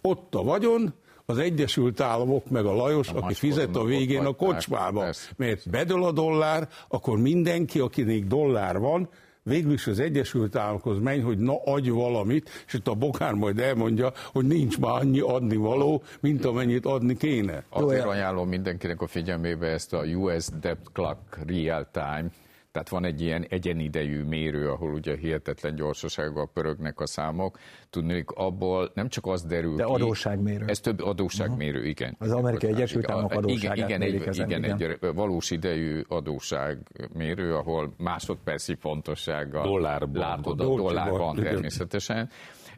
[0.02, 0.94] Ott a vagyon,
[1.26, 5.06] az Egyesült Államok meg a Lajos, a aki fizet a végén a kocsmába.
[5.36, 9.08] Mert bedől a dollár, akkor mindenki, akinek dollár van,
[9.42, 13.58] végül is az Egyesült Államokhoz menj, hogy na adj valamit, és itt a Bokár majd
[13.58, 17.64] elmondja, hogy nincs már annyi adni való, mint amennyit adni kéne.
[17.68, 22.30] Azért ajánlom mindenkinek a figyelmébe ezt a US Debt Clock Real Time
[22.76, 27.58] tehát van egy ilyen egyenidejű mérő, ahol ugye hihetetlen gyorsasággal pörögnek a számok.
[27.90, 30.64] Tudnék, abból nem csak az derül De ki, adósságmérő.
[30.66, 31.88] Ez több adósságmérő, uh-huh.
[31.88, 32.16] igen.
[32.18, 37.94] Az Amerikai Egyesült Államok adósságát igen, igen, egy, igen, igen, egy valós idejű adósságmérő, ahol
[37.96, 42.30] másodperci pontossággal dollárban, látod a dollárban természetesen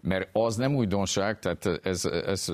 [0.02, 2.52] mert az nem újdonság, tehát ez, ez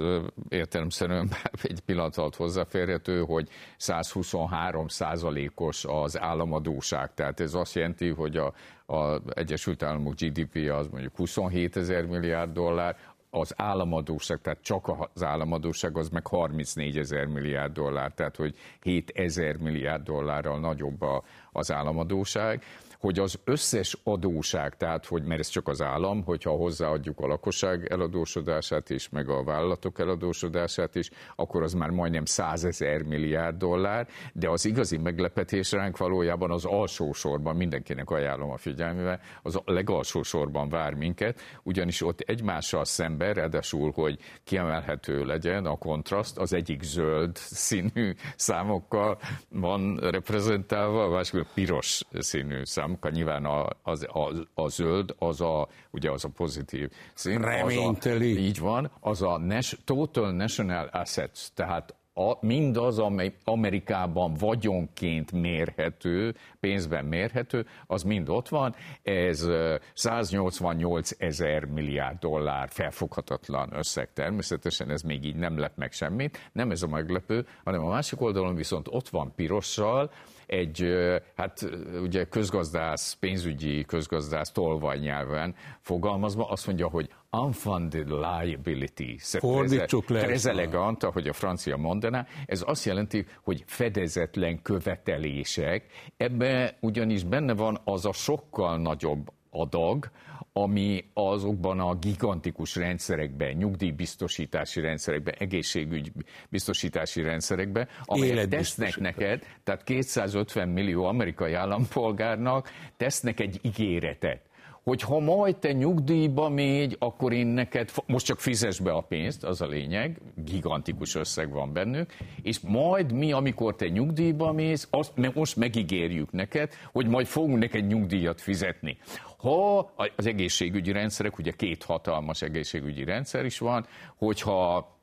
[0.49, 1.31] értelemszerűen
[1.63, 8.53] egy pillanat alatt hozzáférhető, hogy 123 százalékos az államadóság, tehát ez azt jelenti, hogy a,
[8.95, 12.97] a Egyesült Államok GDP az mondjuk 27 ezer milliárd dollár,
[13.35, 19.11] az államadóság, tehát csak az államadóság az meg 34 ezer milliárd dollár, tehát hogy 7
[19.15, 22.65] ezer milliárd dollárral nagyobb a, az államadóság
[23.01, 27.87] hogy az összes adóság, tehát hogy mert ez csak az állam, hogyha hozzáadjuk a lakosság
[27.91, 34.09] eladósodását is, meg a vállalatok eladósodását is, akkor az már majdnem 100 ezer milliárd dollár,
[34.33, 39.63] de az igazi meglepetés ránk valójában az alsó sorban, mindenkinek ajánlom a figyelmével, az a
[39.65, 46.53] legalsó sorban vár minket, ugyanis ott egymással szemben, ráadásul, hogy kiemelhető legyen a kontraszt, az
[46.53, 54.07] egyik zöld színű számokkal van reprezentálva, a másik piros színű szám számunkra nyilván a, az,
[54.13, 57.41] a, a zöld, az a, ugye az a pozitív szín.
[57.41, 58.31] Reményteli.
[58.33, 64.35] Az a, így van, az a nas, Total National Assets, tehát a, mindaz, amely Amerikában
[64.35, 68.75] vagyonként mérhető, pénzben mérhető, az mind ott van.
[69.03, 69.49] Ez
[69.95, 76.51] 188 ezer milliárd dollár felfoghatatlan összeg természetesen, ez még így nem lep meg semmit.
[76.53, 80.11] Nem ez a meglepő, hanem a másik oldalon viszont ott van pirossal,
[80.55, 80.95] egy,
[81.37, 81.69] hát
[82.03, 89.17] ugye közgazdász, pénzügyi közgazdász tolvaj nyelven fogalmazva azt mondja, hogy unfunded liability.
[89.19, 90.23] Fordítsuk le.
[90.29, 92.27] Ez elegant, ahogy a francia mondaná.
[92.47, 95.87] Ez azt jelenti, hogy fedezetlen követelések.
[96.17, 100.11] Ebbe ugyanis benne van az a sokkal nagyobb adag,
[100.53, 106.13] ami azokban a gigantikus rendszerekben, nyugdíjbiztosítási rendszerekben, egészségügy
[106.49, 114.41] biztosítási rendszerekben, amelyek tesznek neked, tehát 250 millió amerikai állampolgárnak tesznek egy ígéretet
[114.85, 119.45] hogy ha majd te nyugdíjba mégy, akkor én neked, most csak fizes be a pénzt,
[119.45, 125.13] az a lényeg, gigantikus összeg van bennük, és majd mi, amikor te nyugdíjba mész, azt
[125.35, 128.99] most megígérjük neked, hogy majd fogunk neked nyugdíjat fizetni.
[129.37, 134.94] Ha az egészségügyi rendszerek, ugye két hatalmas egészségügyi rendszer is van, hogyha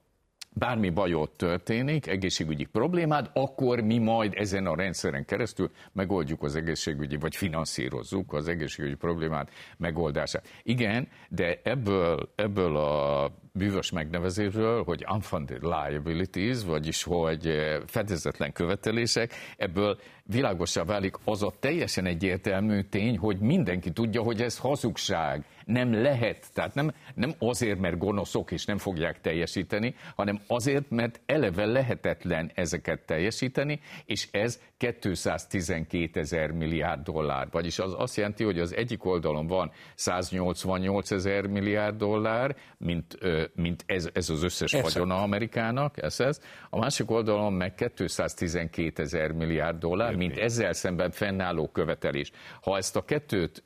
[0.53, 7.15] bármi bajod történik, egészségügyi problémád, akkor mi majd ezen a rendszeren keresztül megoldjuk az egészségügyi,
[7.15, 10.47] vagy finanszírozzuk az egészségügyi problémát megoldását.
[10.63, 19.33] Igen, de ebből, ebből a bűvös megnevezésről, hogy unfunded liabilities, vagyis hogy eh, fedezetlen követelések,
[19.57, 19.97] ebből
[20.31, 25.45] világosá válik az a teljesen egyértelmű tény, hogy mindenki tudja, hogy ez hazugság.
[25.65, 31.19] Nem lehet, tehát nem, nem azért, mert gonoszok és nem fogják teljesíteni, hanem azért, mert
[31.25, 37.47] eleve lehetetlen ezeket teljesíteni, és ez 212 ezer milliárd dollár.
[37.51, 43.17] Vagyis az azt jelenti, hogy az egyik oldalon van 188 ezer milliárd dollár, mint,
[43.56, 46.41] mint ez, ez az összes ez vagyona Amerikának, ez ez.
[46.69, 52.32] A másik oldalon meg 212 ezer milliárd dollár, mint ezzel szemben fennálló követelés.
[52.62, 53.63] Ha ezt a kettőt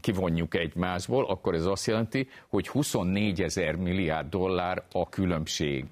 [0.00, 5.86] kivonjuk egymásból, akkor ez azt jelenti, hogy 24 ezer milliárd dollár a különbség.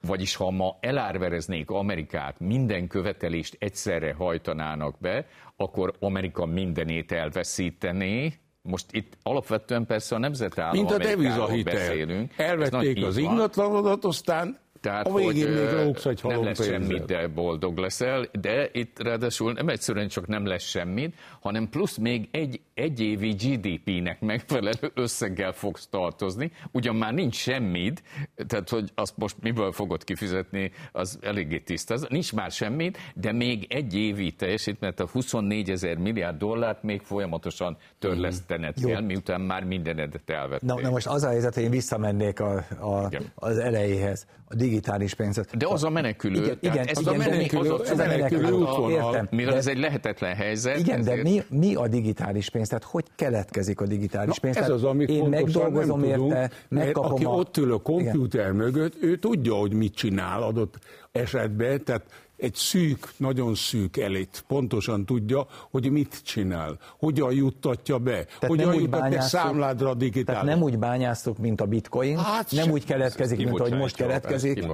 [0.00, 8.32] Vagyis ha ma elárvereznék Amerikát, minden követelést egyszerre hajtanának be, akkor Amerika mindenét elveszítené,
[8.66, 11.74] most itt alapvetően persze a nemzetállam Mint a devizahitel.
[11.74, 12.32] beszélünk.
[12.36, 15.66] Elvették az ingatlanodat, aztán tehát, a végén még
[16.04, 20.62] egy nem lesz semmit, de boldog leszel, de itt ráadásul nem egyszerűen csak nem lesz
[20.62, 27.34] semmit, hanem plusz még egy egy évi GDP-nek megfelelő összeggel fogsz tartozni, ugyan már nincs
[27.34, 28.02] semmit,
[28.46, 31.96] tehát hogy azt most miből fogod kifizetni, az eléggé tiszta.
[32.08, 37.76] Nincs már semmit, de még egy évi teljesítményt, a 24 ezer milliárd dollárt még folyamatosan
[37.98, 38.88] törlesztened mm.
[38.88, 40.74] kell, miután már mindenedet elvettél.
[40.74, 45.14] Na, na most az a helyzet, hogy én visszamennék a, a, az elejéhez, a digitális
[45.14, 45.56] pénzet.
[45.56, 46.42] De az a menekülő.
[46.42, 48.90] Igen, igen, ez igen, a menekülő, az a, ez a menekülő útvonal.
[48.90, 50.78] Értem, mivel de, ez egy lehetetlen helyzet.
[50.78, 51.22] Igen, ezért...
[51.22, 52.68] de mi, mi a digitális pénz?
[52.68, 54.56] tehát hogy keletkezik a digitális pénz?
[54.56, 57.28] ez az, amit én megdolgozom nem tudunk, érte, megkapom aki a...
[57.28, 58.54] ott ül a komputer Igen.
[58.54, 60.78] mögött, ő tudja, hogy mit csinál adott
[61.12, 62.02] esetben, tehát
[62.36, 68.74] egy szűk, nagyon szűk elit pontosan tudja, hogy mit csinál, hogyan juttatja be, tehát hogyan
[68.74, 70.40] juttatja számládra a digitális.
[70.40, 74.64] Tehát nem úgy bányásztok, mint a bitcoin, hát nem úgy keletkezik, mint ahogy most keletkezik.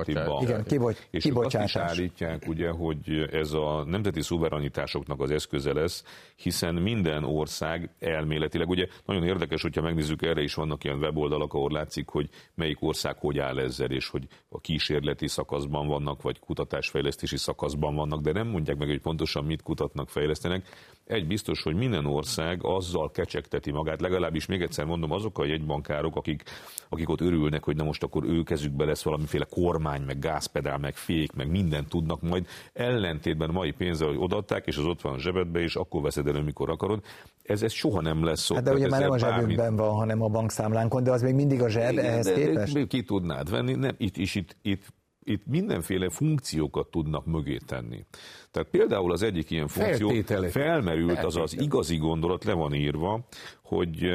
[0.41, 1.75] Igen, kibocs, és kibocsátás.
[1.75, 6.05] azt is állítják, ugye, hogy ez a nemzeti szuverenitásoknak az eszköze lesz,
[6.37, 11.71] hiszen minden ország elméletileg, ugye nagyon érdekes, hogyha megnézzük, erre is vannak ilyen weboldalak, ahol
[11.73, 17.37] látszik, hogy melyik ország hogy áll ezzel, és hogy a kísérleti szakaszban vannak, vagy kutatásfejlesztési
[17.37, 20.67] szakaszban szakaszban vannak, de nem mondják meg, hogy pontosan mit kutatnak, fejlesztenek.
[21.07, 26.17] Egy biztos, hogy minden ország azzal kecsegteti magát, legalábbis még egyszer mondom, azok a jegybankárok,
[26.17, 26.43] akik,
[26.89, 30.95] akik ott örülnek, hogy na most akkor ő kezükbe lesz valamiféle kormány, meg gázpedál, meg
[30.95, 35.15] fék, meg mindent tudnak, majd ellentétben a mai pénzzel, hogy odaadták, és az ott van
[35.15, 37.03] a zsebedbe, és akkor veszed elő, mikor akarod.
[37.43, 38.55] Ez, ez soha nem lesz szó.
[38.55, 39.79] Hát de ugye már nem a zsebünkben bármit...
[39.79, 42.87] van, hanem a bankszámlánkon, de az még mindig a zseb, Igen, ehhez de, képest?
[42.87, 43.75] Ki tudnád venni?
[43.75, 44.85] Nem, itt, is itt, itt
[45.25, 48.05] itt mindenféle funkciókat tudnak mögé tenni.
[48.51, 50.49] Tehát például az egyik ilyen funkció Feltétele.
[50.49, 53.27] felmerült, az az igazi gondolat, le van írva,
[53.63, 54.11] hogy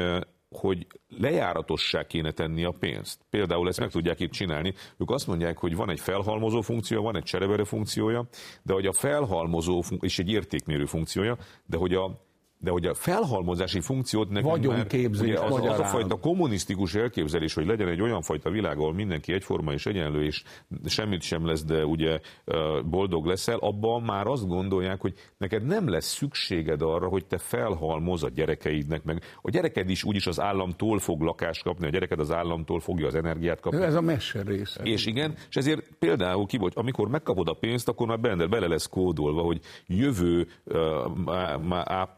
[0.50, 3.20] hogy lejáratossá kéne tenni a pénzt.
[3.30, 4.74] Például ezt meg tudják itt csinálni.
[4.96, 8.28] Ők azt mondják, hogy van egy felhalmozó funkciója, van egy cserebere funkciója,
[8.62, 12.27] de hogy a felhalmozó, és egy értékmérő funkciója, de hogy a
[12.60, 14.86] de hogy a felhalmozási funkciót nekünk már,
[15.20, 19.32] ugye az, az a fajta kommunisztikus elképzelés, hogy legyen egy olyan fajta világ, ahol mindenki
[19.32, 20.42] egyforma és egyenlő, és
[20.84, 22.20] semmit sem lesz, de ugye
[22.84, 28.22] boldog leszel, abban már azt gondolják, hogy neked nem lesz szükséged arra, hogy te felhalmoz
[28.22, 32.32] a gyerekeidnek, meg a gyereked is úgyis az államtól fog lakást kapni, a gyereked az
[32.32, 33.82] államtól fogja az energiát kapni.
[33.82, 34.82] Ez a messe része.
[34.82, 38.66] És igen, és ezért például ki vagy, amikor megkapod a pénzt, akkor már benne bele
[38.66, 40.76] lesz kódolva, hogy jövő uh,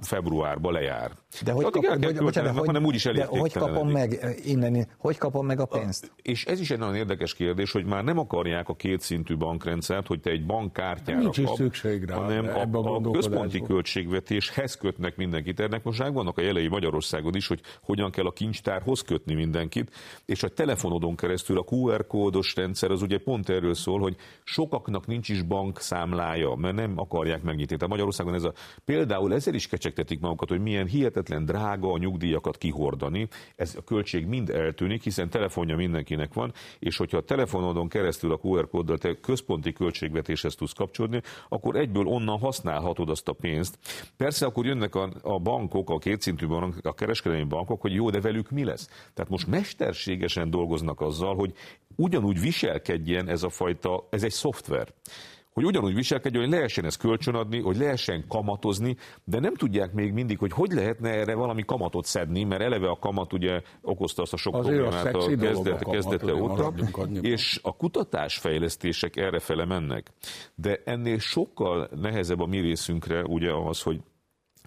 [0.00, 1.10] február februárba lejár.
[1.44, 5.46] De hogy, kap, hogy, bocsánat, hogy, hanem úgyis de hogy kapom meg innen, hogy kapom
[5.46, 6.12] meg a pénzt?
[6.16, 10.06] A, és ez is egy nagyon érdekes kérdés, hogy már nem akarják a kétszintű bankrendszert,
[10.06, 15.16] hogy te egy bankkártyára Nincs kap, szükség rá, hanem a, a, a központi költségvetéshez kötnek
[15.16, 15.60] mindenkit.
[15.60, 19.90] Ennek most vannak a jelei Magyarországon is, hogy hogyan kell a kincstárhoz kötni mindenkit,
[20.26, 25.06] és a telefonodon keresztül a QR kódos rendszer az ugye pont erről szól, hogy sokaknak
[25.06, 27.76] nincs is bankszámlája, mert nem akarják megnyitni.
[27.76, 28.52] Tehát Magyarországon ez a,
[28.84, 33.28] például ezzel is kecsegtetik érzik magukat, hogy milyen hihetetlen drága a nyugdíjakat kihordani.
[33.56, 38.38] Ez a költség mind eltűnik, hiszen telefonja mindenkinek van, és hogyha a telefonodon keresztül a
[38.42, 43.78] QR kóddal te központi költségvetéshez tudsz kapcsolódni, akkor egyből onnan használhatod azt a pénzt.
[44.16, 48.20] Persze akkor jönnek a, a bankok, a kétszintű bankok, a kereskedelmi bankok, hogy jó, de
[48.20, 48.88] velük mi lesz?
[49.14, 51.52] Tehát most mesterségesen dolgoznak azzal, hogy
[51.96, 54.88] ugyanúgy viselkedjen ez a fajta, ez egy szoftver
[55.52, 60.38] hogy ugyanúgy viselkedjen, hogy lehessen ezt kölcsönadni, hogy lehessen kamatozni, de nem tudják még mindig,
[60.38, 64.36] hogy hogy lehetne erre valami kamatot szedni, mert eleve a kamat ugye okozta azt a
[64.36, 66.72] sok Azért problémát a, a kezdet, kezdete óta,
[67.20, 70.10] és a kutatásfejlesztések errefele mennek.
[70.54, 74.00] De ennél sokkal nehezebb a mi részünkre ugye az, hogy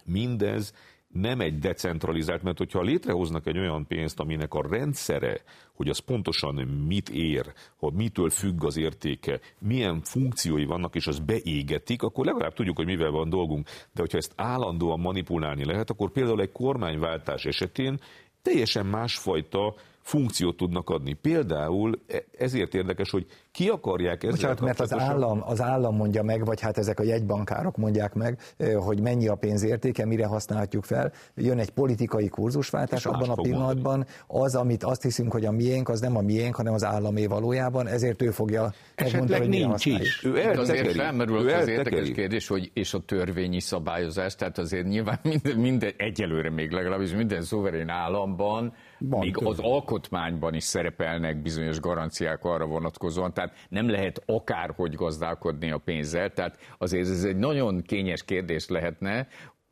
[0.05, 0.73] mindez
[1.13, 5.41] nem egy decentralizált, mert hogyha létrehoznak egy olyan pénzt, aminek a rendszere,
[5.73, 6.55] hogy az pontosan
[6.87, 12.53] mit ér, hogy mitől függ az értéke, milyen funkciói vannak, és az beégetik, akkor legalább
[12.53, 13.67] tudjuk, hogy mivel van dolgunk.
[13.67, 17.99] De hogyha ezt állandóan manipulálni lehet, akkor például egy kormányváltás esetén
[18.41, 21.13] teljesen másfajta funkciót tudnak adni.
[21.13, 26.23] Például e- ezért érdekes, hogy ki akarják ezzel Bocsánat, mert az állam, az állam mondja
[26.23, 28.39] meg, vagy hát ezek a jegybankárok mondják meg,
[28.75, 31.11] hogy mennyi a pénz értéke, mire használhatjuk fel.
[31.35, 34.15] Jön egy politikai kurzusváltás, abban a pillanatban mondani.
[34.27, 37.87] az, amit azt hiszünk, hogy a miénk, az nem a miénk, hanem az államé valójában,
[37.87, 40.23] ezért ő fogja megmondani, hogy nincs is.
[40.23, 45.57] Ő azért felmerül az érdekes kérdés, hogy és a törvényi szabályozás, tehát azért nyilván minden,
[45.57, 48.73] minden egyelőre még legalábbis minden szuverén államban
[49.09, 55.71] van, még az alkotmányban is szerepelnek bizonyos garanciák arra vonatkozóan, tehát nem lehet akárhogy gazdálkodni
[55.71, 59.27] a pénzzel, tehát azért ez egy nagyon kényes kérdés lehetne,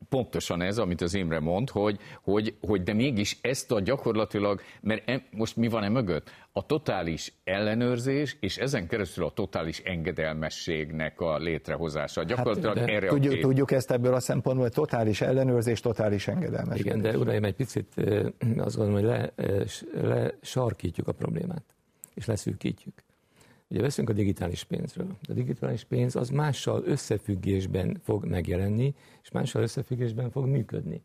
[0.08, 5.08] pontosan ez, amit az Imre mond, hogy, hogy, hogy de mégis ezt a gyakorlatilag, mert
[5.08, 6.30] e, most mi van e mögött?
[6.52, 12.20] A totális ellenőrzés, és ezen keresztül a totális engedelmességnek a létrehozása.
[12.20, 13.44] Hát, gyakorlatilag hát, erre tudjuk, a két...
[13.44, 16.86] tudjuk ezt ebből a szempontból, hogy totális ellenőrzés, totális engedelmesség.
[16.86, 17.94] Igen, de uraim, egy picit
[18.56, 19.32] azt gondolom, hogy le,
[20.02, 21.64] lesarkítjuk a problémát,
[22.14, 22.94] és leszűkítjük.
[23.72, 25.16] Ugye veszünk a digitális pénzről.
[25.28, 31.02] A digitális pénz az mással összefüggésben fog megjelenni, és mással összefüggésben fog működni.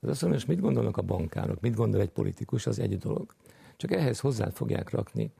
[0.00, 3.34] Az azt mondom, hogy mit gondolnak a bankárok, mit gondol egy politikus, az egy dolog.
[3.76, 5.30] Csak ehhez hozzá fogják rakni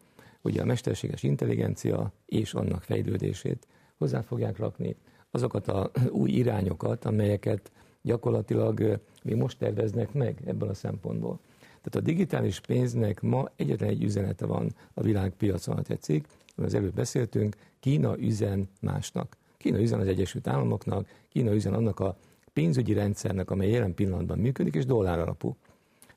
[0.43, 3.67] ugye a mesterséges intelligencia és annak fejlődését,
[3.99, 4.97] hozzá fogják rakni
[5.31, 7.73] azokat a új irányokat, amelyeket
[8.03, 11.41] gyakorlatilag még most terveznek meg ebből a szempontból.
[11.61, 16.95] Tehát a digitális pénznek ma egyetlen egy üzenete van a világpiacon, ha tetszik, az előbb
[16.95, 19.37] beszéltünk, Kína üzen másnak.
[19.57, 22.17] Kína üzen az Egyesült Államoknak, Kína üzen annak a
[22.53, 25.57] pénzügyi rendszernek, amely jelen pillanatban működik, és dollár alapú.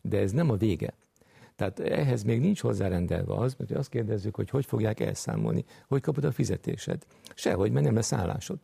[0.01, 0.93] De ez nem a vége.
[1.55, 6.23] Tehát ehhez még nincs hozzárendelve az, mert azt kérdezzük, hogy hogy fogják elszámolni, hogy kapod
[6.23, 7.05] a fizetésed.
[7.35, 8.59] Sehogy, mert nem lesz állásod.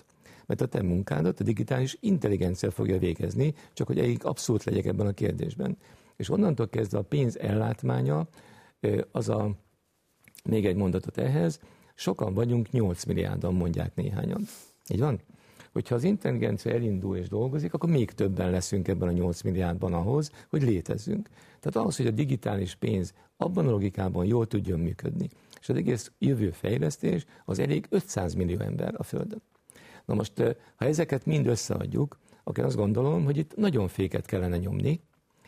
[0.46, 5.08] Mert a te munkádat a digitális intelligencia fogja végezni, csak hogy egyik abszolút legyek ebben
[5.08, 5.78] a kérdésben.
[6.16, 8.28] És onnantól kezdve a pénz ellátmánya
[9.12, 9.52] az a
[10.44, 11.60] még egy mondatot ehhez,
[11.96, 14.48] sokan vagyunk, 8 milliárdan mondják néhányan.
[14.90, 15.20] Így van?
[15.72, 20.32] Hogyha az intelligencia elindul és dolgozik, akkor még többen leszünk ebben a 8 milliárdban ahhoz,
[20.50, 21.30] hogy létezzünk.
[21.60, 25.30] Tehát ahhoz, hogy a digitális pénz abban a logikában jól tudjon működni,
[25.60, 29.42] és az egész jövő fejlesztés az elég 500 millió ember a Földön.
[30.06, 30.38] Na most,
[30.76, 35.02] ha ezeket mind összeadjuk, akkor azt gondolom, hogy itt nagyon féket kellene nyomni,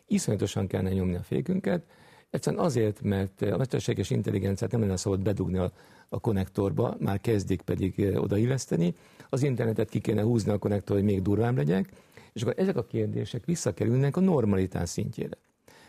[0.07, 1.85] iszonyatosan kellene nyomni a fékünket,
[2.29, 5.71] Egyszerűen azért, mert a mesterséges intelligenciát nem lenne szabad bedugni a,
[6.09, 8.95] a konnektorba, már kezdik pedig odailleszteni,
[9.29, 11.89] az internetet ki kéne húzni a konnektor, hogy még durvább legyek,
[12.33, 15.37] és akkor ezek a kérdések visszakerülnek a normalitás szintjére.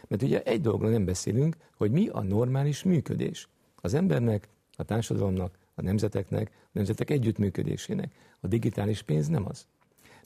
[0.09, 3.49] Mert ugye egy dologról nem beszélünk, hogy mi a normális működés.
[3.77, 8.13] Az embernek, a társadalomnak, a nemzeteknek, a nemzetek együttműködésének.
[8.41, 9.67] A digitális pénz nem az.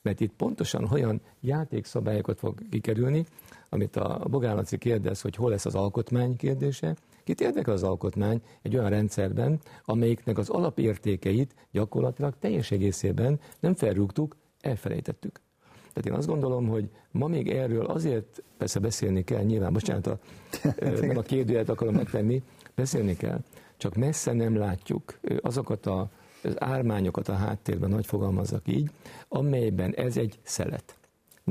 [0.03, 3.25] Mert itt pontosan olyan játékszabályokat fog kikerülni,
[3.70, 8.76] amit a Bogán kérdez, hogy hol lesz az alkotmány kérdése, Kit érdekel az alkotmány egy
[8.76, 15.40] olyan rendszerben, amelyiknek az alapértékeit gyakorlatilag teljes egészében nem felrúgtuk, elfelejtettük.
[15.92, 20.18] Tehát én azt gondolom, hogy ma még erről azért persze beszélni kell, nyilván, bocsánat, a,
[21.00, 22.42] nem a kérdőjelet akarom megtenni,
[22.74, 23.40] beszélni kell,
[23.76, 26.11] csak messze nem látjuk azokat a,
[26.42, 28.90] az ármányokat a háttérben, hogy fogalmazzak így,
[29.28, 30.99] amelyben ez egy szelet.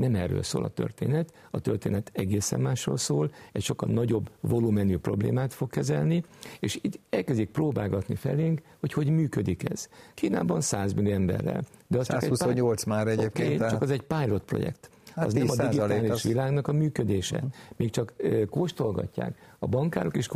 [0.00, 5.52] Nem erről szól a történet, a történet egészen másról szól, egy sokkal nagyobb volumenű problémát
[5.52, 6.22] fog kezelni,
[6.60, 9.88] és itt elkezdik próbálgatni felénk, hogy hogy működik ez.
[10.14, 11.62] Kínában 100 millió emberrel.
[11.86, 13.54] De az 128 csak egy, már egyébként.
[13.54, 14.90] Okay, csak az egy pilot projekt.
[15.14, 16.22] Hát az nem a digitális az...
[16.22, 17.44] világnak a működése.
[17.76, 18.12] Még csak
[18.50, 19.54] kóstolgatják.
[19.58, 20.28] A bankárok is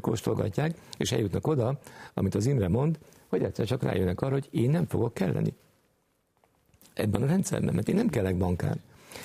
[0.00, 1.78] kóstolgatják, és eljutnak oda,
[2.14, 2.98] amit az Imre mond,
[3.28, 5.54] hogy egyszer csak rájönnek arra, hogy én nem fogok kelleni
[6.94, 8.78] ebben a rendszerben, mert én nem kellek bankár.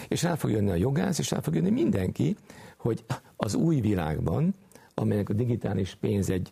[0.08, 2.36] És rá fog jönni a jogász, és rá fog jönni mindenki,
[2.77, 3.04] hogy
[3.36, 4.56] az új világban,
[4.93, 6.51] amelynek a digitális pénz egy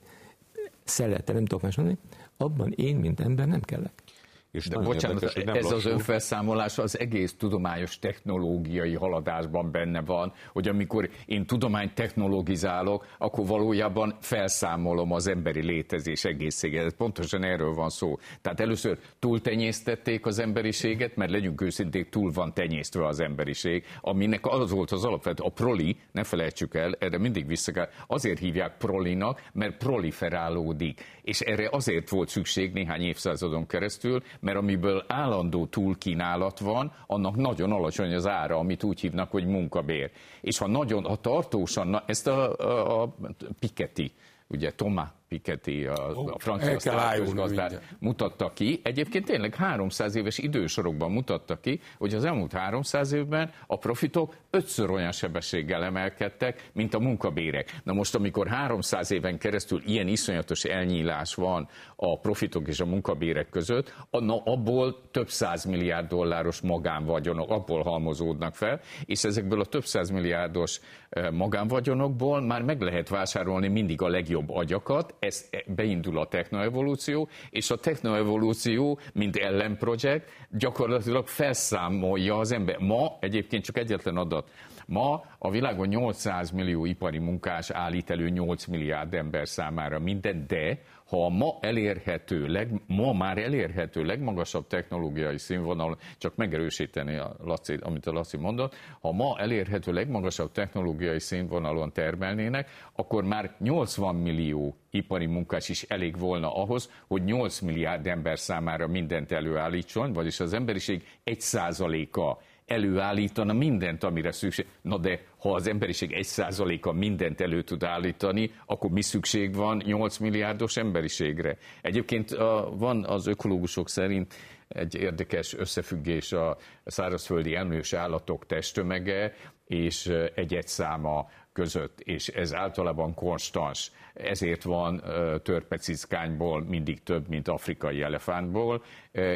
[0.83, 1.97] szelete, nem tudok más mondani,
[2.37, 4.03] abban én, mint ember nem kellek.
[4.51, 5.75] És De bocsánat, érdekes, ez lassú.
[5.75, 13.45] az önfelszámolás az egész tudományos technológiai haladásban benne van, hogy amikor én tudományt technologizálok, akkor
[13.45, 16.93] valójában felszámolom az emberi létezés egészséget.
[16.93, 18.17] Pontosan erről van szó.
[18.41, 24.71] Tehát először túltenyésztették az emberiséget, mert legyünk őszinték, túl van tenyésztve az emberiség, aminek az
[24.71, 25.43] volt az alapvető.
[25.43, 31.03] A proli, ne felejtsük el, erre mindig vissza kell, azért hívják prolinak, mert proliferálódik.
[31.21, 37.71] És erre azért volt szükség néhány évszázadon keresztül, mert amiből állandó túlkínálat van, annak nagyon
[37.71, 40.11] alacsony az ára, amit úgy hívnak, hogy munkabér.
[40.41, 43.13] És ha nagyon, ha tartósan, na, ezt a, a, a
[43.59, 44.11] Piketty,
[44.47, 48.79] ugye Thomas Piketty, a, a francia sztrátos gazdát mutatta ki.
[48.83, 54.89] Egyébként tényleg 300 éves idősorokban mutatta ki, hogy az elmúlt 300 évben a profitok ötször
[54.89, 57.79] olyan sebességgel emelkedtek, mint a munkabérek.
[57.83, 63.49] Na most, amikor 300 éven keresztül ilyen iszonyatos elnyílás van a profitok és a munkabérek
[63.49, 69.85] között, na abból több száz milliárd dolláros magánvagyonok, abból halmozódnak fel, és ezekből a több
[69.85, 76.27] száz milliárdos eh, magánvagyonokból már meg lehet vásárolni mindig a legjobb agyakat, ez beindul a
[76.27, 82.77] technoevolúció, és a technoevolúció, mint ellenprojekt, gyakorlatilag felszámolja az ember.
[82.77, 84.51] Ma egyébként csak egyetlen adat,
[84.89, 90.81] Ma a világon 800 millió ipari munkás állít elő 8 milliárd ember számára minden, de
[91.09, 97.77] ha a ma elérhető, leg, ma már elérhető legmagasabb technológiai színvonal, csak megerősíteni a Laci,
[97.81, 104.77] amit a Laci mondott, ha ma elérhető legmagasabb technológiai színvonalon termelnének, akkor már 80 millió
[104.89, 110.53] ipari munkás is elég volna ahhoz, hogy 8 milliárd ember számára mindent előállítson, vagyis az
[110.53, 112.39] emberiség 1 százaléka
[112.69, 114.65] előállítana mindent, amire szükség.
[114.81, 119.81] Na de ha az emberiség egy százaléka mindent elő tud állítani, akkor mi szükség van
[119.85, 121.57] 8 milliárdos emberiségre?
[121.81, 122.29] Egyébként
[122.77, 124.33] van az ökológusok szerint
[124.67, 129.33] egy érdekes összefüggés a szárazföldi emlős állatok testtömege
[129.65, 131.29] és egy száma
[131.59, 133.91] között, és ez általában konstans.
[134.13, 135.03] Ezért van
[135.43, 138.83] törpecickányból mindig több, mint afrikai elefántból,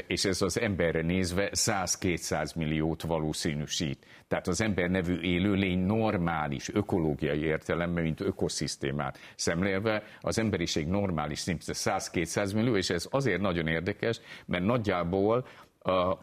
[0.08, 4.06] és ez az emberre nézve 100-200 milliót valószínűsít.
[4.28, 11.74] Tehát az ember nevű élőlény normális, ökológiai értelemben, mint ökoszisztémát szemlélve, az emberiség normális szinte
[11.76, 15.46] 100-200 millió, és ez azért nagyon érdekes, mert nagyjából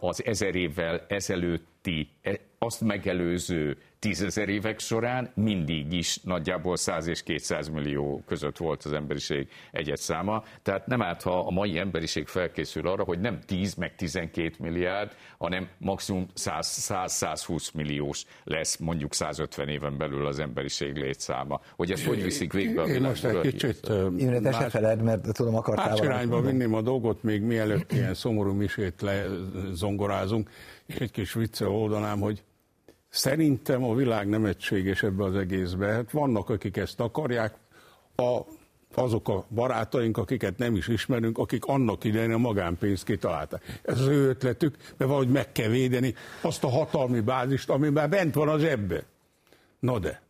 [0.00, 7.22] az ezer évvel ezelőtti, e, azt megelőző tízezer évek során mindig is nagyjából 100 és
[7.22, 10.44] 200 millió között volt az emberiség egyet száma.
[10.62, 15.12] Tehát nem árt, ha a mai emberiség felkészül arra, hogy nem 10 meg 12 milliárd,
[15.38, 21.60] hanem maximum 100-120 milliós lesz mondjuk 150 éven belül az emberiség létszáma.
[21.76, 25.32] Hogy ezt hogy viszik végbe a Én most egy kicsit Imre, te se feled, mert
[25.32, 30.50] tudom, akartál Más irányba vinném a dolgot, még mielőtt ilyen szomorú misét lezongorázunk,
[30.86, 32.42] és egy kis vicce oldanám, hogy
[33.10, 35.86] Szerintem a világ nem egységes ebbe az egészbe.
[35.86, 37.54] Hát vannak, akik ezt akarják,
[38.16, 38.40] a,
[38.94, 43.80] azok a barátaink, akiket nem is ismerünk, akik annak idején a magánpénzt kitalálták.
[43.82, 48.08] Ez az ő ötletük, de valahogy meg kell védeni azt a hatalmi bázist, ami már
[48.08, 49.04] bent van az ebbe.
[49.78, 50.22] Na de,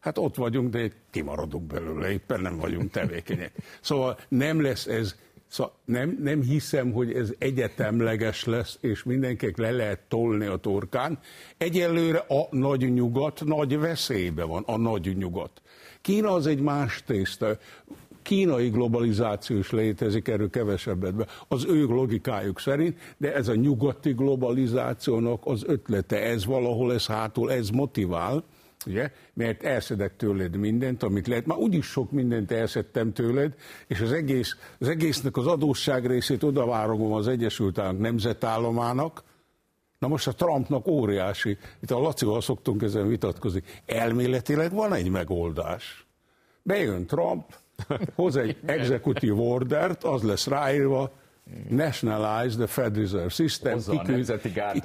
[0.00, 3.52] hát ott vagyunk, de kimaradunk belőle, éppen nem vagyunk tevékenyek.
[3.80, 5.16] Szóval nem lesz ez
[5.54, 11.18] Szóval nem, nem hiszem, hogy ez egyetemleges lesz, és mindenkinek le lehet tolni a torkán.
[11.58, 15.62] Egyelőre a nagy nyugat nagy veszélybe van, a nagy nyugat.
[16.00, 17.58] Kína az egy más tészta.
[18.22, 24.12] Kínai globalizáció is létezik, erről kevesebbet be, az ő logikájuk szerint, de ez a nyugati
[24.12, 28.44] globalizációnak az ötlete, ez valahol, ez hátul, ez motivál,
[28.86, 29.10] ugye?
[29.34, 31.46] mert elszedek tőled mindent, amit lehet.
[31.46, 33.54] Már úgyis sok mindent elszedtem tőled,
[33.86, 39.22] és az, egész, az egésznek az adósság részét odavárogom az Egyesült Államok nemzetállomának,
[40.04, 46.06] Na most a Trumpnak óriási, itt a Lacival szoktunk ezen vitatkozni, elméletileg van egy megoldás.
[46.62, 47.44] Bejön Trump,
[48.14, 51.12] hoz egy executive ordert, az lesz ráírva,
[51.68, 54.40] nationalize the Fed Reserve System, hozzá kiküld,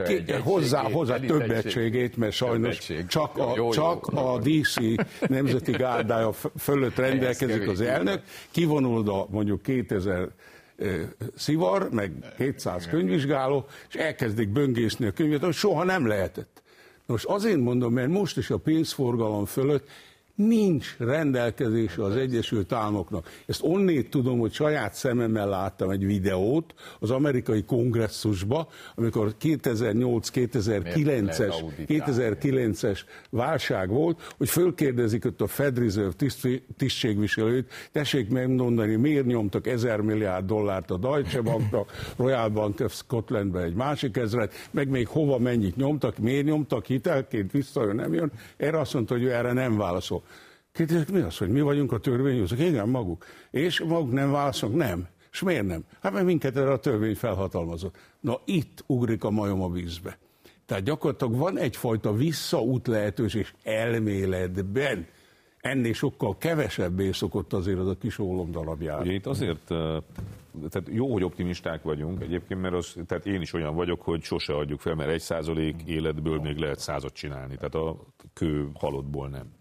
[0.08, 4.26] ki, ki, hozzá, hozzá több egységét, mert sajnos csak a, jó, csak jó.
[4.26, 4.76] a DC
[5.28, 10.30] nemzeti gárdája fölött rendelkezik az elnök, kivonul a mondjuk 2000
[11.36, 16.62] szivar, meg 700 könyvvizsgáló, és elkezdik böngészni a könyvet, hogy soha nem lehetett.
[17.06, 19.90] Most azért mondom, mert most is a pénzforgalom fölött
[20.48, 23.30] nincs rendelkezése az Egyesült Államoknak.
[23.46, 33.00] Ezt onnét tudom, hogy saját szememmel láttam egy videót az amerikai kongresszusba, amikor 2008-2009-es 2009-es
[33.30, 36.14] válság volt, hogy fölkérdezik ott a Fed Reserve
[36.78, 43.62] tisztségviselőt, tessék megmondani, miért nyomtak 1000 milliárd dollárt a Deutsche Banknak, Royal Bank of Scotlandbe
[43.62, 48.32] egy másik ezret, meg még hova mennyit nyomtak, miért nyomtak, hitelként visszajön, nem jön.
[48.58, 50.24] Erre azt mondta, hogy ő erre nem válaszol.
[50.72, 52.60] Kérdezik, mi az, hogy mi vagyunk a törvényhozók?
[52.60, 53.26] Igen, maguk.
[53.52, 54.78] És maguk nem válaszolnak?
[54.78, 55.08] Nem.
[55.32, 55.84] És miért nem?
[56.02, 57.96] Hát mert minket erre a törvény felhatalmazott.
[58.20, 60.18] Na itt ugrik a majom a vízbe.
[60.66, 65.08] Tehát gyakorlatilag van egyfajta visszaút lehetőség elméletben.
[65.60, 69.02] Ennél sokkal kevesebbé szokott azért az a kis ólom darabjára.
[69.02, 69.74] Ugye itt azért
[70.70, 74.54] tehát jó, hogy optimisták vagyunk egyébként, mert az, tehát én is olyan vagyok, hogy sose
[74.56, 77.98] adjuk fel, mert egy százalék életből még lehet százat csinálni, tehát a
[78.34, 79.52] kő halottból nem.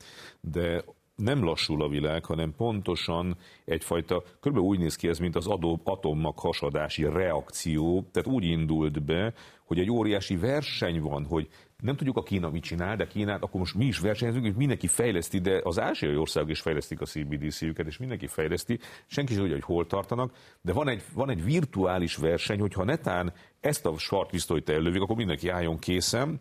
[0.40, 0.84] De
[1.22, 4.58] nem lassul a világ, hanem pontosan egyfajta, kb.
[4.58, 9.78] úgy néz ki ez, mint az adó, atommag hasadási reakció, tehát úgy indult be, hogy
[9.78, 11.48] egy óriási verseny van, hogy
[11.82, 14.86] nem tudjuk a Kína mit csinál, de Kínát, akkor most mi is versenyezünk, és mindenki
[14.86, 19.54] fejleszti, de az ázsiai országok is fejlesztik a CBDC-üket, és mindenki fejleszti, senki sem tudja,
[19.56, 24.68] hogy hol tartanak, de van egy, van egy virtuális verseny, hogyha netán ezt a sartpisztolyt
[24.68, 26.40] ellövik, akkor mindenki álljon készen,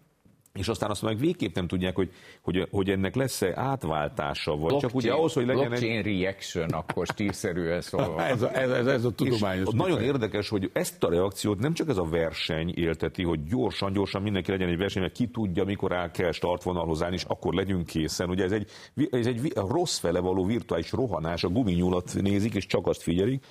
[0.58, 4.82] és aztán azt meg végképp nem tudják, hogy, hogy, hogy ennek lesz-e átváltása, vagy blockchain,
[4.82, 6.06] csak ugye ahhoz, hogy legyen blockchain egy...
[6.06, 8.24] reaction, akkor stílszerűen szólva.
[8.34, 9.70] ez, a, ez, ez, ez a tudományos.
[9.74, 14.22] nagyon érdekes, hogy ezt a reakciót nem csak ez a verseny élteti, hogy gyorsan, gyorsan
[14.22, 17.86] mindenki legyen egy verseny, mert ki tudja, mikor áll kell startvonalhoz állni, és akkor legyünk
[17.86, 18.30] készen.
[18.30, 18.70] Ugye ez egy,
[19.12, 23.46] ez egy rossz fele való virtuális rohanás, a guminyulat nézik, és csak azt figyelik.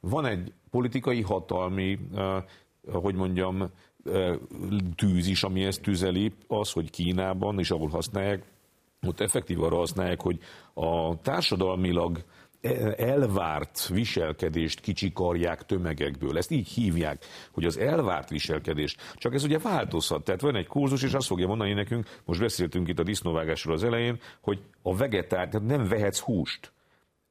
[0.00, 1.98] Van egy politikai hatalmi,
[2.92, 3.70] hogy mondjam,
[4.96, 8.42] tűz is, ami ezt tüzeli, az, hogy Kínában, és ahol használják,
[9.06, 10.38] ott effektív arra használják, hogy
[10.74, 12.24] a társadalmilag
[12.96, 16.38] elvárt viselkedést kicsikarják tömegekből.
[16.38, 19.00] Ezt így hívják, hogy az elvárt viselkedést.
[19.14, 20.24] Csak ez ugye változhat.
[20.24, 23.84] Tehát van egy kurzus, és azt fogja mondani nekünk, most beszéltünk itt a disznóvágásról az
[23.84, 26.71] elején, hogy a vegetár, tehát nem vehetsz húst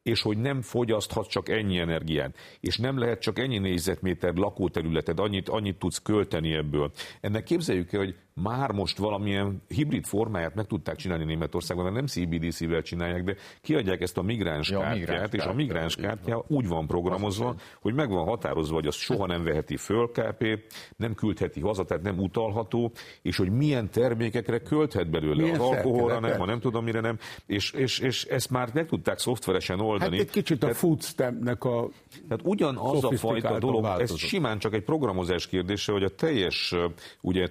[0.03, 5.49] és hogy nem fogyaszthat csak ennyi energiát, és nem lehet csak ennyi négyzetméter lakóterületed, annyit,
[5.49, 6.91] annyit tudsz költeni ebből.
[7.21, 12.05] Ennek képzeljük el, hogy már most valamilyen hibrid formáját meg tudták csinálni Németországban, mert nem
[12.05, 16.67] CBDC-vel csinálják, de kiadják ezt a migráns ja, kártyát, migráns és a migráns kártya úgy
[16.67, 20.59] van programozva, hogy meg van határozva, hogy az soha nem veheti föl KP,
[20.95, 26.19] nem küldheti haza, tehát nem utalható, és hogy milyen termékekre költhet belőle, milyen az alkoholra
[26.19, 30.17] nem, ha nem tudom mire nem, és, és, és ezt már meg tudták szoftveresen oldani.
[30.17, 31.89] Hát egy kicsit a food stamp-nek a
[32.27, 34.17] Tehát ugyanaz a fajta dolog, változott.
[34.17, 36.75] ez simán csak egy programozás kérdése, hogy a teljes
[37.21, 37.47] ugye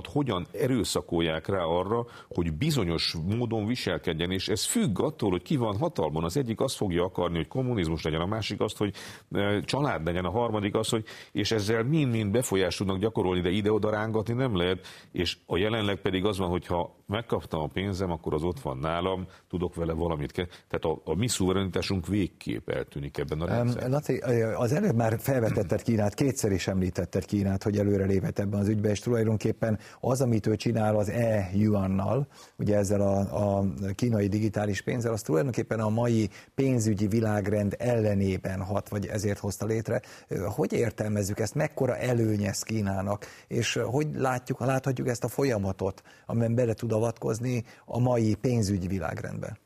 [0.00, 5.56] társadalmat hogyan erőszakolják rá arra, hogy bizonyos módon viselkedjen, és ez függ attól, hogy ki
[5.56, 6.24] van hatalmon.
[6.24, 8.94] Az egyik azt fogja akarni, hogy kommunizmus legyen, a másik azt, hogy
[9.32, 13.90] e, család legyen, a harmadik az, hogy és ezzel mind-mind befolyást tudnak gyakorolni, de ide-oda
[13.90, 18.34] rángatni nem lehet, és a jelenleg pedig az van, hogy ha megkaptam a pénzem, akkor
[18.34, 20.32] az ott van nálam, tudok vele valamit.
[20.32, 23.90] Ke- tehát a, a mi szuverenitásunk végképp eltűnik ebben a rendszerben.
[23.90, 24.16] Laci,
[24.56, 28.90] az előbb már felvetetted Kínát, kétszer is említetted Kínát, hogy előre lépett ebben az ügyben,
[28.90, 32.26] és tulajdonképpen az, amit ő csinál az e-yuannal,
[32.58, 33.18] ugye ezzel a,
[33.58, 33.64] a
[33.94, 40.00] kínai digitális pénzzel, az tulajdonképpen a mai pénzügyi világrend ellenében hat, vagy ezért hozta létre.
[40.46, 41.54] Hogy értelmezzük ezt?
[41.54, 43.26] Mekkora előny ez Kínának?
[43.46, 49.58] És hogy látjuk, láthatjuk ezt a folyamatot, amiben bele tud avatkozni a mai pénzügyi világrendbe?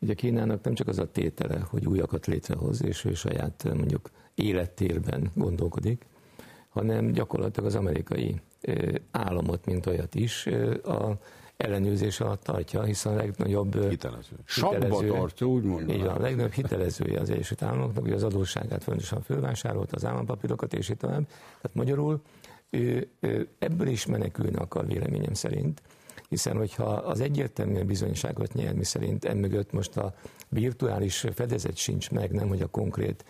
[0.00, 5.30] Ugye Kínának nem csak az a tétele, hogy újakat létrehoz, és ő saját mondjuk élettérben
[5.34, 6.06] gondolkodik,
[6.68, 8.40] hanem gyakorlatilag az amerikai
[9.10, 10.46] államot, mint olyat is
[10.84, 11.18] a
[11.56, 14.36] ellenőrzés alatt tartja, hiszen a legnagyobb hitelező.
[14.44, 15.96] Sabba tartja, úgy mondom.
[15.96, 20.88] Így a legnagyobb hitelezője az Egyesült Államoknak, hogy az adósságát fontosan fölvásárolt, az állampapírokat és
[20.88, 21.26] így tovább.
[21.26, 22.20] Tehát magyarul
[22.70, 25.82] ő, ő ebből is menekülne akar véleményem szerint,
[26.28, 30.14] hiszen hogyha az egyértelműen bizonyságot nyer, mi szerint emögött most a
[30.48, 33.24] virtuális fedezet sincs meg, nem hogy a konkrét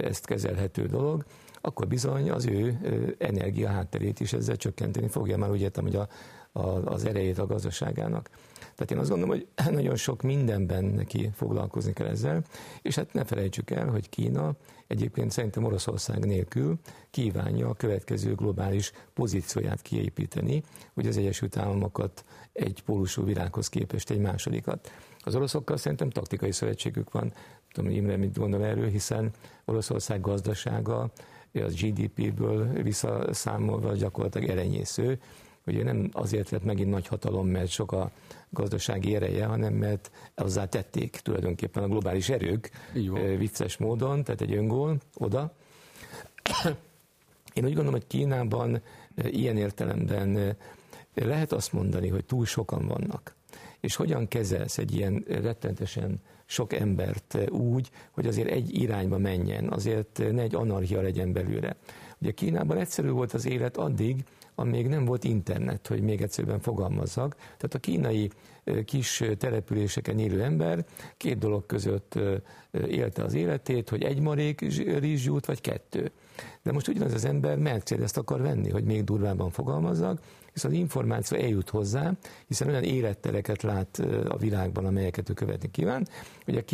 [0.00, 1.24] ezt kezelhető dolog,
[1.66, 2.78] akkor bizony az ő
[3.18, 6.08] energia hátterét is ezzel csökkenteni fogja, már úgy értem, hogy a,
[6.52, 8.30] a, az erejét a gazdaságának.
[8.58, 9.48] Tehát én azt gondolom, hogy
[9.80, 12.44] nagyon sok mindenben neki foglalkozni kell ezzel,
[12.82, 14.54] és hát ne felejtsük el, hogy Kína
[14.86, 16.78] egyébként szerintem Oroszország nélkül
[17.10, 20.62] kívánja a következő globális pozícióját kiépíteni,
[20.94, 24.90] hogy az Egyesült Államokat egy pólusú világhoz képest egy másodikat.
[25.18, 27.32] Az oroszokkal szerintem taktikai szövetségük van,
[27.72, 29.30] tudom, Imre mit gondol erről, hiszen
[29.64, 31.10] Oroszország gazdasága
[31.52, 35.20] az GDP-ből visszaszámolva gyakorlatilag elenyésző.
[35.66, 38.10] Ugye nem azért lett megint nagy hatalom, mert sok a
[38.50, 42.70] gazdasági ereje, hanem mert hozzá tették tulajdonképpen a globális erők
[43.38, 45.54] vicces módon, tehát egy öngól oda.
[47.52, 48.80] Én úgy gondolom, hogy Kínában
[49.16, 50.56] ilyen értelemben
[51.14, 53.34] lehet azt mondani, hogy túl sokan vannak.
[53.80, 60.22] És hogyan kezelsz egy ilyen rettentesen sok embert úgy, hogy azért egy irányba menjen, azért
[60.32, 61.76] ne egy anarchia legyen belőle.
[62.20, 64.24] Ugye Kínában egyszerű volt az élet addig,
[64.54, 67.34] amíg nem volt internet, hogy még egyszerűen fogalmazzak.
[67.34, 68.30] Tehát a kínai
[68.84, 70.84] kis településeken élő ember
[71.16, 72.18] két dolog között
[72.88, 74.60] élte az életét, hogy egy marék
[74.98, 76.10] rizs jut, vagy kettő.
[76.62, 80.20] De most ugyanaz az ember Mercedes-t akar venni, hogy még durvábban fogalmazzak,
[80.56, 82.12] hiszen az információ eljut hozzá,
[82.46, 83.98] hiszen olyan élettereket lát
[84.28, 86.06] a világban, amelyeket ő követni kíván.
[86.46, 86.64] Ugye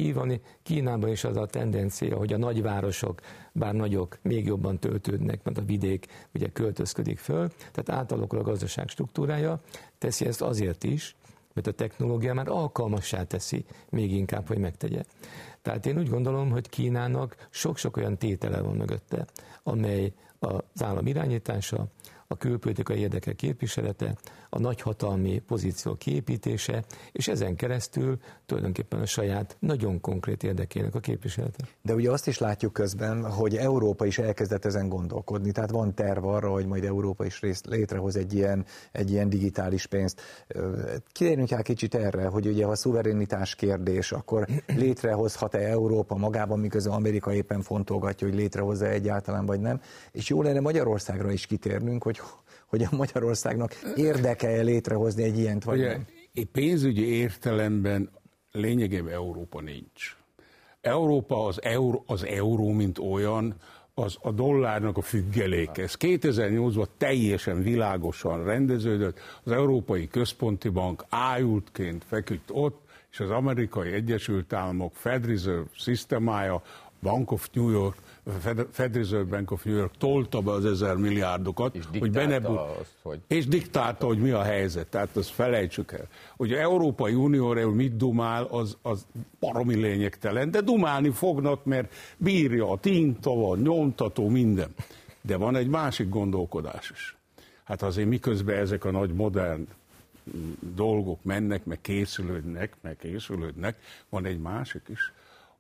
[0.63, 3.21] Kínában is az a tendencia, hogy a nagyvárosok,
[3.53, 8.89] bár nagyok, még jobban töltődnek, mert a vidék ugye költözködik föl, tehát átalakul a gazdaság
[8.89, 9.61] struktúrája,
[9.99, 11.17] teszi ezt azért is,
[11.53, 15.03] mert a technológia már alkalmassá teszi még inkább, hogy megtegye.
[15.63, 19.27] Tehát én úgy gondolom, hogy Kínának sok-sok olyan tétele van mögötte,
[19.63, 21.87] amely az állam irányítása,
[22.33, 24.17] a külpolitikai érdekek képviselete,
[24.55, 31.65] a nagyhatalmi pozíció kiépítése, és ezen keresztül tulajdonképpen a saját nagyon konkrét érdekének a képviselete.
[31.83, 36.25] De ugye azt is látjuk közben, hogy Európa is elkezdett ezen gondolkodni, tehát van terv
[36.25, 40.21] arra, hogy majd Európa is részt, létrehoz egy ilyen, egy ilyen digitális pénzt.
[41.13, 47.35] Kérjünk el kicsit erre, hogy ugye ha szuverenitás kérdés, akkor létrehozhat-e Európa magában, miközben Amerika
[47.35, 49.81] éppen fontolgatja, hogy létrehozza egyáltalán, vagy nem.
[50.11, 52.21] És jó lenne Magyarországra is kitérnünk, hogy
[52.73, 56.07] hogy a Magyarországnak érdeke-e létrehozni egy ilyent, vagy Ugye, nem?
[56.53, 58.11] Pénzügyi értelemben
[58.53, 60.17] lényegében Európa nincs.
[60.81, 63.55] Európa az euró, az euró mint olyan,
[63.95, 65.83] az a dollárnak a függeléke.
[65.83, 69.19] Ez 2008-ban teljesen világosan rendeződött.
[69.45, 76.63] Az Európai Központi Bank ájultként feküdt ott, és az amerikai Egyesült Államok Fed Reserve szisztemája,
[77.03, 77.97] Bank of New York
[78.71, 82.53] Fed Reserve Bank of New York tolta be az ezer milliárdokat, és hogy benebú...
[82.53, 83.21] azt, hogy...
[83.27, 84.87] és diktálta, hogy mi a helyzet.
[84.87, 86.09] Tehát azt felejtsük el.
[86.37, 89.07] Hogy Európai Unióról mit dumál, az, az
[89.41, 94.75] baromi lényegtelen, de dumálni fognak, mert bírja a tinta, van, nyomtató, minden.
[95.21, 97.17] De van egy másik gondolkodás is.
[97.65, 99.67] Hát azért miközben ezek a nagy modern
[100.75, 103.77] dolgok mennek, meg készülődnek, meg készülődnek,
[104.09, 105.13] van egy másik is,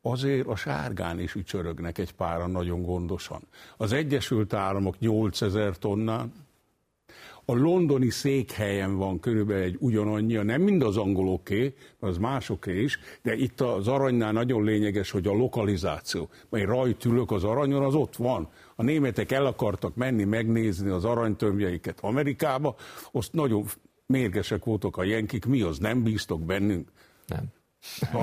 [0.02, 3.42] azért a sárgán is ücsörögnek egy páran nagyon gondosan.
[3.76, 6.32] Az Egyesült Államok 8000 tonnán,
[7.44, 13.34] a londoni székhelyen van körülbelül egy ugyanannyi, nem mind az angoloké, az másoké is, de
[13.34, 16.28] itt az aranynál nagyon lényeges, hogy a lokalizáció.
[16.48, 18.48] Majd rajt ülök az aranyon, az ott van.
[18.76, 22.76] A németek el akartak menni megnézni az aranytömbjeiket Amerikába,
[23.12, 23.64] azt nagyon
[24.06, 26.88] mérgesek voltak a jenkik, mi az, nem bíztok bennünk?
[27.26, 27.44] Nem.
[28.12, 28.16] A,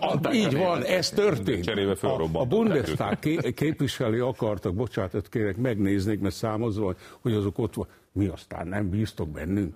[0.00, 1.64] a, így van, ez történt.
[1.64, 3.18] Cserébe a, a Bundestag
[3.54, 7.86] képviselő akartak, bocsánatot kérek, megnéznék, mert számozva, hogy azok ott van.
[8.12, 9.74] Mi aztán nem bíztok bennünk.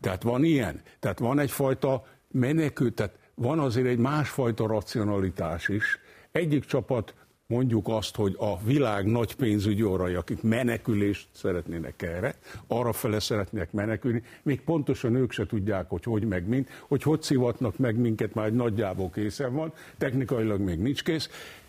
[0.00, 0.80] Tehát van ilyen.
[1.00, 5.98] Tehát van egyfajta menekült, tehát van azért egy másfajta racionalitás is.
[6.32, 7.14] Egyik csapat
[7.52, 12.34] mondjuk azt, hogy a világ nagy pénzügyi orrai, akik menekülést szeretnének erre,
[12.66, 17.22] arra fele szeretnének menekülni, még pontosan ők se tudják, hogy hogy meg mind, hogy hogy
[17.22, 21.28] szivatnak meg minket, már egy nagyjából készen van, technikailag még nincs kész,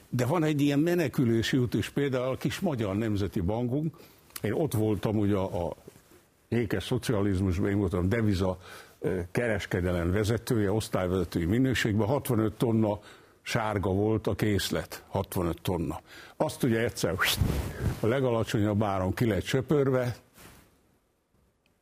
[0.10, 3.96] de van egy ilyen menekülési út is, például a kis Magyar Nemzeti Bankunk,
[4.42, 5.76] én ott voltam ugye a, a
[6.48, 8.60] ékes szocializmusban, én voltam deviza
[9.32, 13.00] kereskedelem vezetője, osztályvezetői minőségben, 65 tonna
[13.50, 16.02] sárga volt a készlet, 65 tonna.
[16.38, 17.16] Azt ugye egyszer
[18.00, 20.16] a legalacsonyabb áron ki lett söpörve,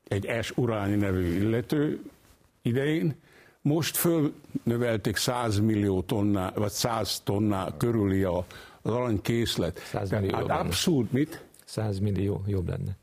[0.07, 0.51] egy S.
[0.55, 2.01] Urányi nevű illető
[2.61, 3.15] idején,
[3.61, 8.45] most fölnövelték 100 millió tonná, vagy 100 tonná körüli a,
[8.82, 9.80] az aranykészlet.
[9.80, 11.43] 100 millió hát abszurd, mit?
[11.65, 12.97] 100 millió jobb lenne.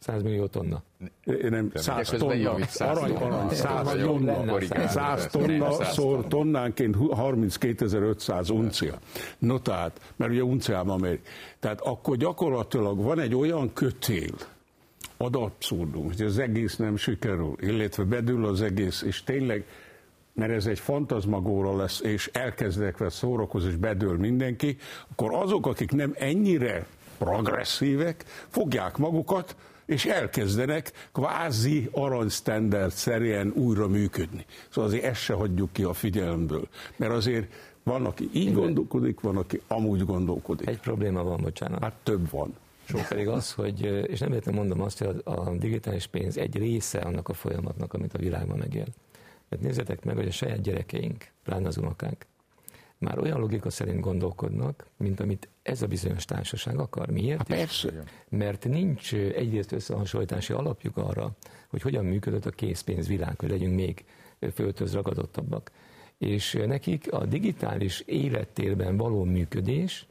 [0.00, 0.82] 100 millió tonna.
[1.24, 8.98] Nem, 100 tonna, arany, arany, 100 tonna, 100 tonna szor tonnánként 32.500 uncia.
[9.38, 11.20] No tehát, mert ugye unciában megy.
[11.60, 14.34] Tehát akkor gyakorlatilag van egy olyan kötél,
[15.16, 19.64] ad abszurdum, hogy az egész nem sikerül, illetve bedül az egész, és tényleg
[20.36, 24.76] mert ez egy fantazmagóra lesz, és elkezdek vele szórakozni, és bedől mindenki,
[25.10, 26.86] akkor azok, akik nem ennyire
[27.18, 29.56] progresszívek, fogják magukat,
[29.86, 34.44] és elkezdenek kvázi aranysztenderd szerűen újra működni.
[34.68, 36.68] Szóval azért ezt se hagyjuk ki a figyelemből.
[36.96, 40.68] Mert azért van, aki így gondolkodik, van, aki amúgy gondolkodik.
[40.68, 41.82] Egy probléma van, bocsánat.
[41.82, 42.54] Hát több van.
[42.84, 46.98] Sok pedig az, hogy, és nem értem mondom azt, hogy a digitális pénz egy része
[46.98, 48.86] annak a folyamatnak, amit a világban megél.
[49.48, 52.26] Tehát nézzétek meg, hogy a saját gyerekeink, pláne az unokák,
[53.06, 57.10] már olyan logika szerint gondolkodnak, mint amit ez a bizonyos társaság akar.
[57.10, 57.38] Miért?
[57.38, 57.88] Hát persze.
[58.28, 61.30] Mert nincs egyrészt összehasonlítási alapjuk arra,
[61.68, 64.04] hogy hogyan működött a készpénz világ, hogy legyünk még
[64.54, 65.70] földhöz ragadottabbak.
[66.18, 70.06] És nekik a digitális élettérben való működés,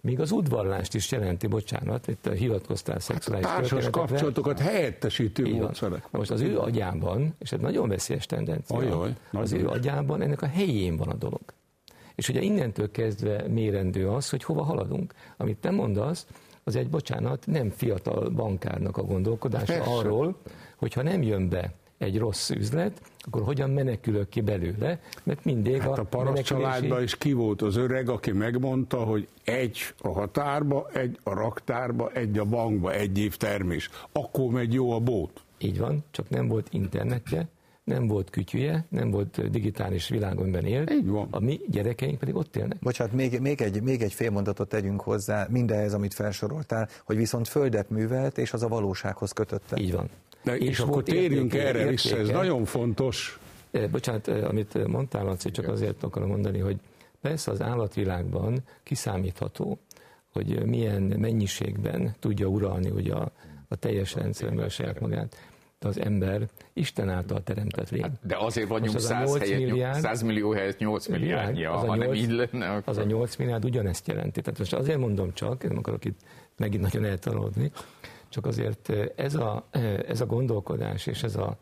[0.00, 6.08] még az udvarlást is jelenti, bocsánat, itt hivatkoztál szexuális hát társas kapcsolatokat helyettesítő módszerek.
[6.10, 10.46] Most az ő agyában, és ez nagyon veszélyes tendencia, Ajaj, az ő agyában ennek a
[10.46, 11.40] helyén van a dolog.
[12.14, 15.14] És ugye innentől kezdve mérendő az, hogy hova haladunk.
[15.36, 16.26] Amit te mondasz,
[16.64, 19.90] az egy, bocsánat, nem fiatal bankárnak a gondolkodása Persze.
[19.90, 20.36] arról,
[20.76, 25.98] hogyha nem jön be egy rossz üzlet, akkor hogyan menekülök ki belőle, mert mindig hát
[25.98, 30.88] a, a paraszt családban is ki volt az öreg, aki megmondta, hogy egy a határba,
[30.92, 33.90] egy a raktárba, egy a bankba, egy év termés.
[34.12, 35.42] Akkor megy jó a bót.
[35.58, 37.48] Így van, csak nem volt internetje,
[37.84, 41.28] nem volt kütyüje, nem volt digitális világon élt, Így van.
[41.30, 42.78] a mi gyerekeink pedig ott élnek.
[42.78, 47.48] Bocsánat, még, még, egy, még egy fél mondatot tegyünk hozzá mindehhez, amit felsoroltál, hogy viszont
[47.48, 49.76] földet művelt, és az a valósághoz kötötte.
[49.80, 50.08] Így van.
[50.44, 53.38] De, és, és akkor térjünk értéke, erre vissza, ez nagyon fontos.
[53.90, 56.76] Bocsánat, amit mondtál, Laci, csak azért akarom mondani, hogy
[57.20, 59.78] persze az állatvilágban kiszámítható,
[60.32, 63.32] hogy milyen mennyiségben tudja uralni ugye a,
[63.68, 65.36] a teljes rendszerben a saját magát
[65.84, 68.02] az ember Isten által teremtett lény.
[68.02, 71.98] Hát, de azért vagyunk 100, helyet, milliárd, 100 millió helyett 8 milliárdja, az ha 8,
[71.98, 72.68] nem így lenne.
[72.68, 72.82] Akkor...
[72.84, 74.40] Az a 8 milliárd ugyanezt jelenti.
[74.40, 76.20] Tehát most azért mondom csak, nem akarok itt
[76.56, 77.72] megint nagyon eltanulni,
[78.28, 79.66] csak azért ez a,
[80.06, 81.58] ez a gondolkodás és ez a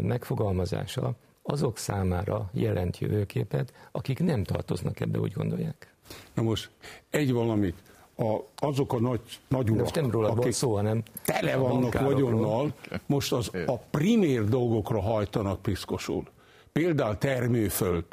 [0.00, 5.94] megfogalmazása azok számára jelent jövőképet, akik nem tartoznak ebbe, úgy gondolják.
[6.34, 6.70] Na most
[7.10, 7.82] egy valamit,
[8.16, 8.36] a,
[8.66, 12.74] azok a nagy, nagy urak, most nem róla akik szó, hanem tele vannak vagyonnal,
[13.06, 16.24] most az a primér dolgokra hajtanak piszkosul.
[16.72, 18.04] Például termőföld.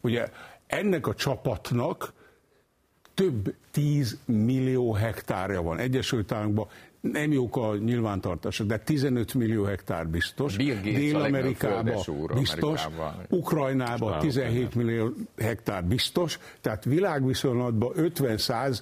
[0.00, 0.28] Ugye
[0.66, 2.12] ennek a csapatnak
[3.14, 5.78] több tíz millió hektárja van.
[5.78, 6.68] Egyesült Államokban
[7.00, 10.56] nem jók a nyilvántartások, de 15 millió hektár biztos.
[10.56, 12.02] Dél-Amerikában
[12.34, 12.88] biztos,
[13.28, 18.78] Ukrajnában 17 millió hektár biztos, tehát világviszonylatban 50-100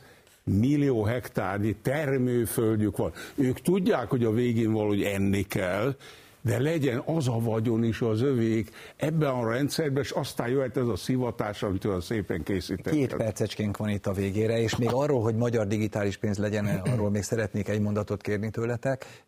[0.50, 3.12] millió hektárnyi termőföldjük van.
[3.34, 5.94] Ők tudják, hogy a végén valahogy enni kell,
[6.40, 10.86] de legyen az a vagyon is az övék ebben a rendszerben, és aztán jöhet ez
[10.86, 12.92] a szivatás, amit olyan szépen készítettek.
[12.92, 17.10] Két percecskénk van itt a végére, és még arról, hogy magyar digitális pénz legyen, arról
[17.10, 19.24] még szeretnék egy mondatot kérni tőletek.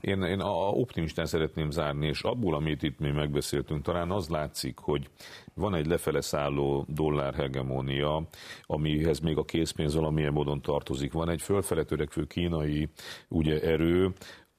[0.00, 4.78] Én, én a optimistán szeretném zárni, és abból, amit itt mi megbeszéltünk, talán az látszik,
[4.78, 5.08] hogy
[5.54, 8.22] van egy lefele szálló dollárhegemónia,
[8.66, 11.12] amihez még a készpénz valamilyen módon tartozik.
[11.12, 12.88] Van egy fölfele törekvő kínai
[13.28, 14.12] ugye, erő,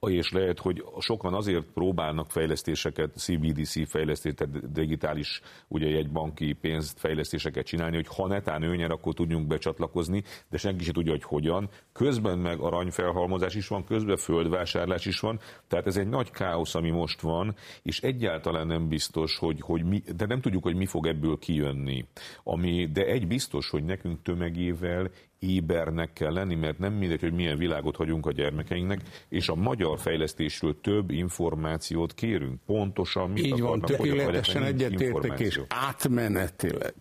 [0.08, 7.66] és lehet, hogy sokan azért próbálnak fejlesztéseket, CBDC fejlesztést, tehát digitális ugye jegybanki pénzt fejlesztéseket
[7.66, 11.68] csinálni, hogy ha netán ő nyer, akkor tudjunk becsatlakozni, de senki sem tudja, hogy hogyan.
[11.92, 16.90] Közben meg aranyfelhalmozás is van, közben földvásárlás is van, tehát ez egy nagy káosz, ami
[16.90, 21.06] most van, és egyáltalán nem biztos, hogy, hogy mi, de nem tudjuk, hogy mi fog
[21.06, 22.06] ebből kijönni.
[22.42, 25.10] Ami, de egy biztos, hogy nekünk tömegével
[25.50, 29.98] ébernek kell lenni, mert nem mindegy, hogy milyen világot hagyunk a gyermekeinknek, és a magyar
[29.98, 32.60] fejlesztésről több információt kérünk.
[32.66, 36.94] Pontosan mit Így van, tökéletesen egyetértek, és átmenetileg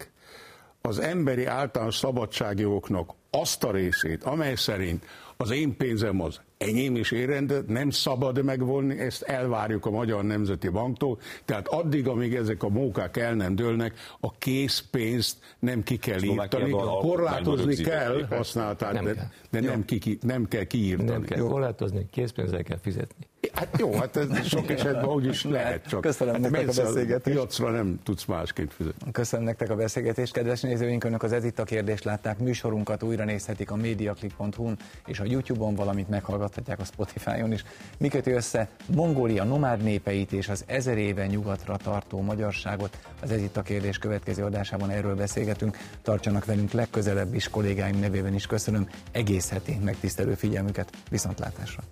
[0.81, 5.05] az emberi általános szabadságjogoknak azt a részét, amely szerint
[5.37, 10.69] az én pénzem az enyém is érendő, nem szabad megvonni, ezt elvárjuk a Magyar Nemzeti
[10.69, 16.21] Banktól, tehát addig, amíg ezek a mókák el nem dőlnek, a készpénzt nem ki kell
[16.21, 19.27] írtani, korlátozni kell használatát, nem de, kell.
[19.51, 21.09] de nem, ki, nem kell kiírtani.
[21.09, 23.27] Nem kell korlátozni, készpénzzel kell fizetni.
[23.53, 26.01] Hát jó, hát ez sok esetben úgy is lehet csak.
[26.01, 27.35] Köszönöm hát nektek a beszélgetést.
[27.35, 29.11] Piacra nem tudsz másként fizetni.
[29.11, 32.39] Köszönöm nektek a beszélgetést, kedves nézőink, önök az Ez itt a kérdést látták.
[32.39, 37.63] Műsorunkat újra nézhetik a mediaclick.hu-n és a YouTube-on, valamint meghallgathatják a Spotify-on is.
[37.97, 42.97] Mi köti össze Mongólia nomád népeit és az ezer éve nyugatra tartó magyarságot.
[43.21, 45.77] Az Ez itt a kérdés következő adásában erről beszélgetünk.
[46.01, 50.89] Tartsanak velünk legközelebb is, kollégáim nevében is köszönöm egész heti megtisztelő figyelmüket.
[51.09, 51.83] Viszontlátásra!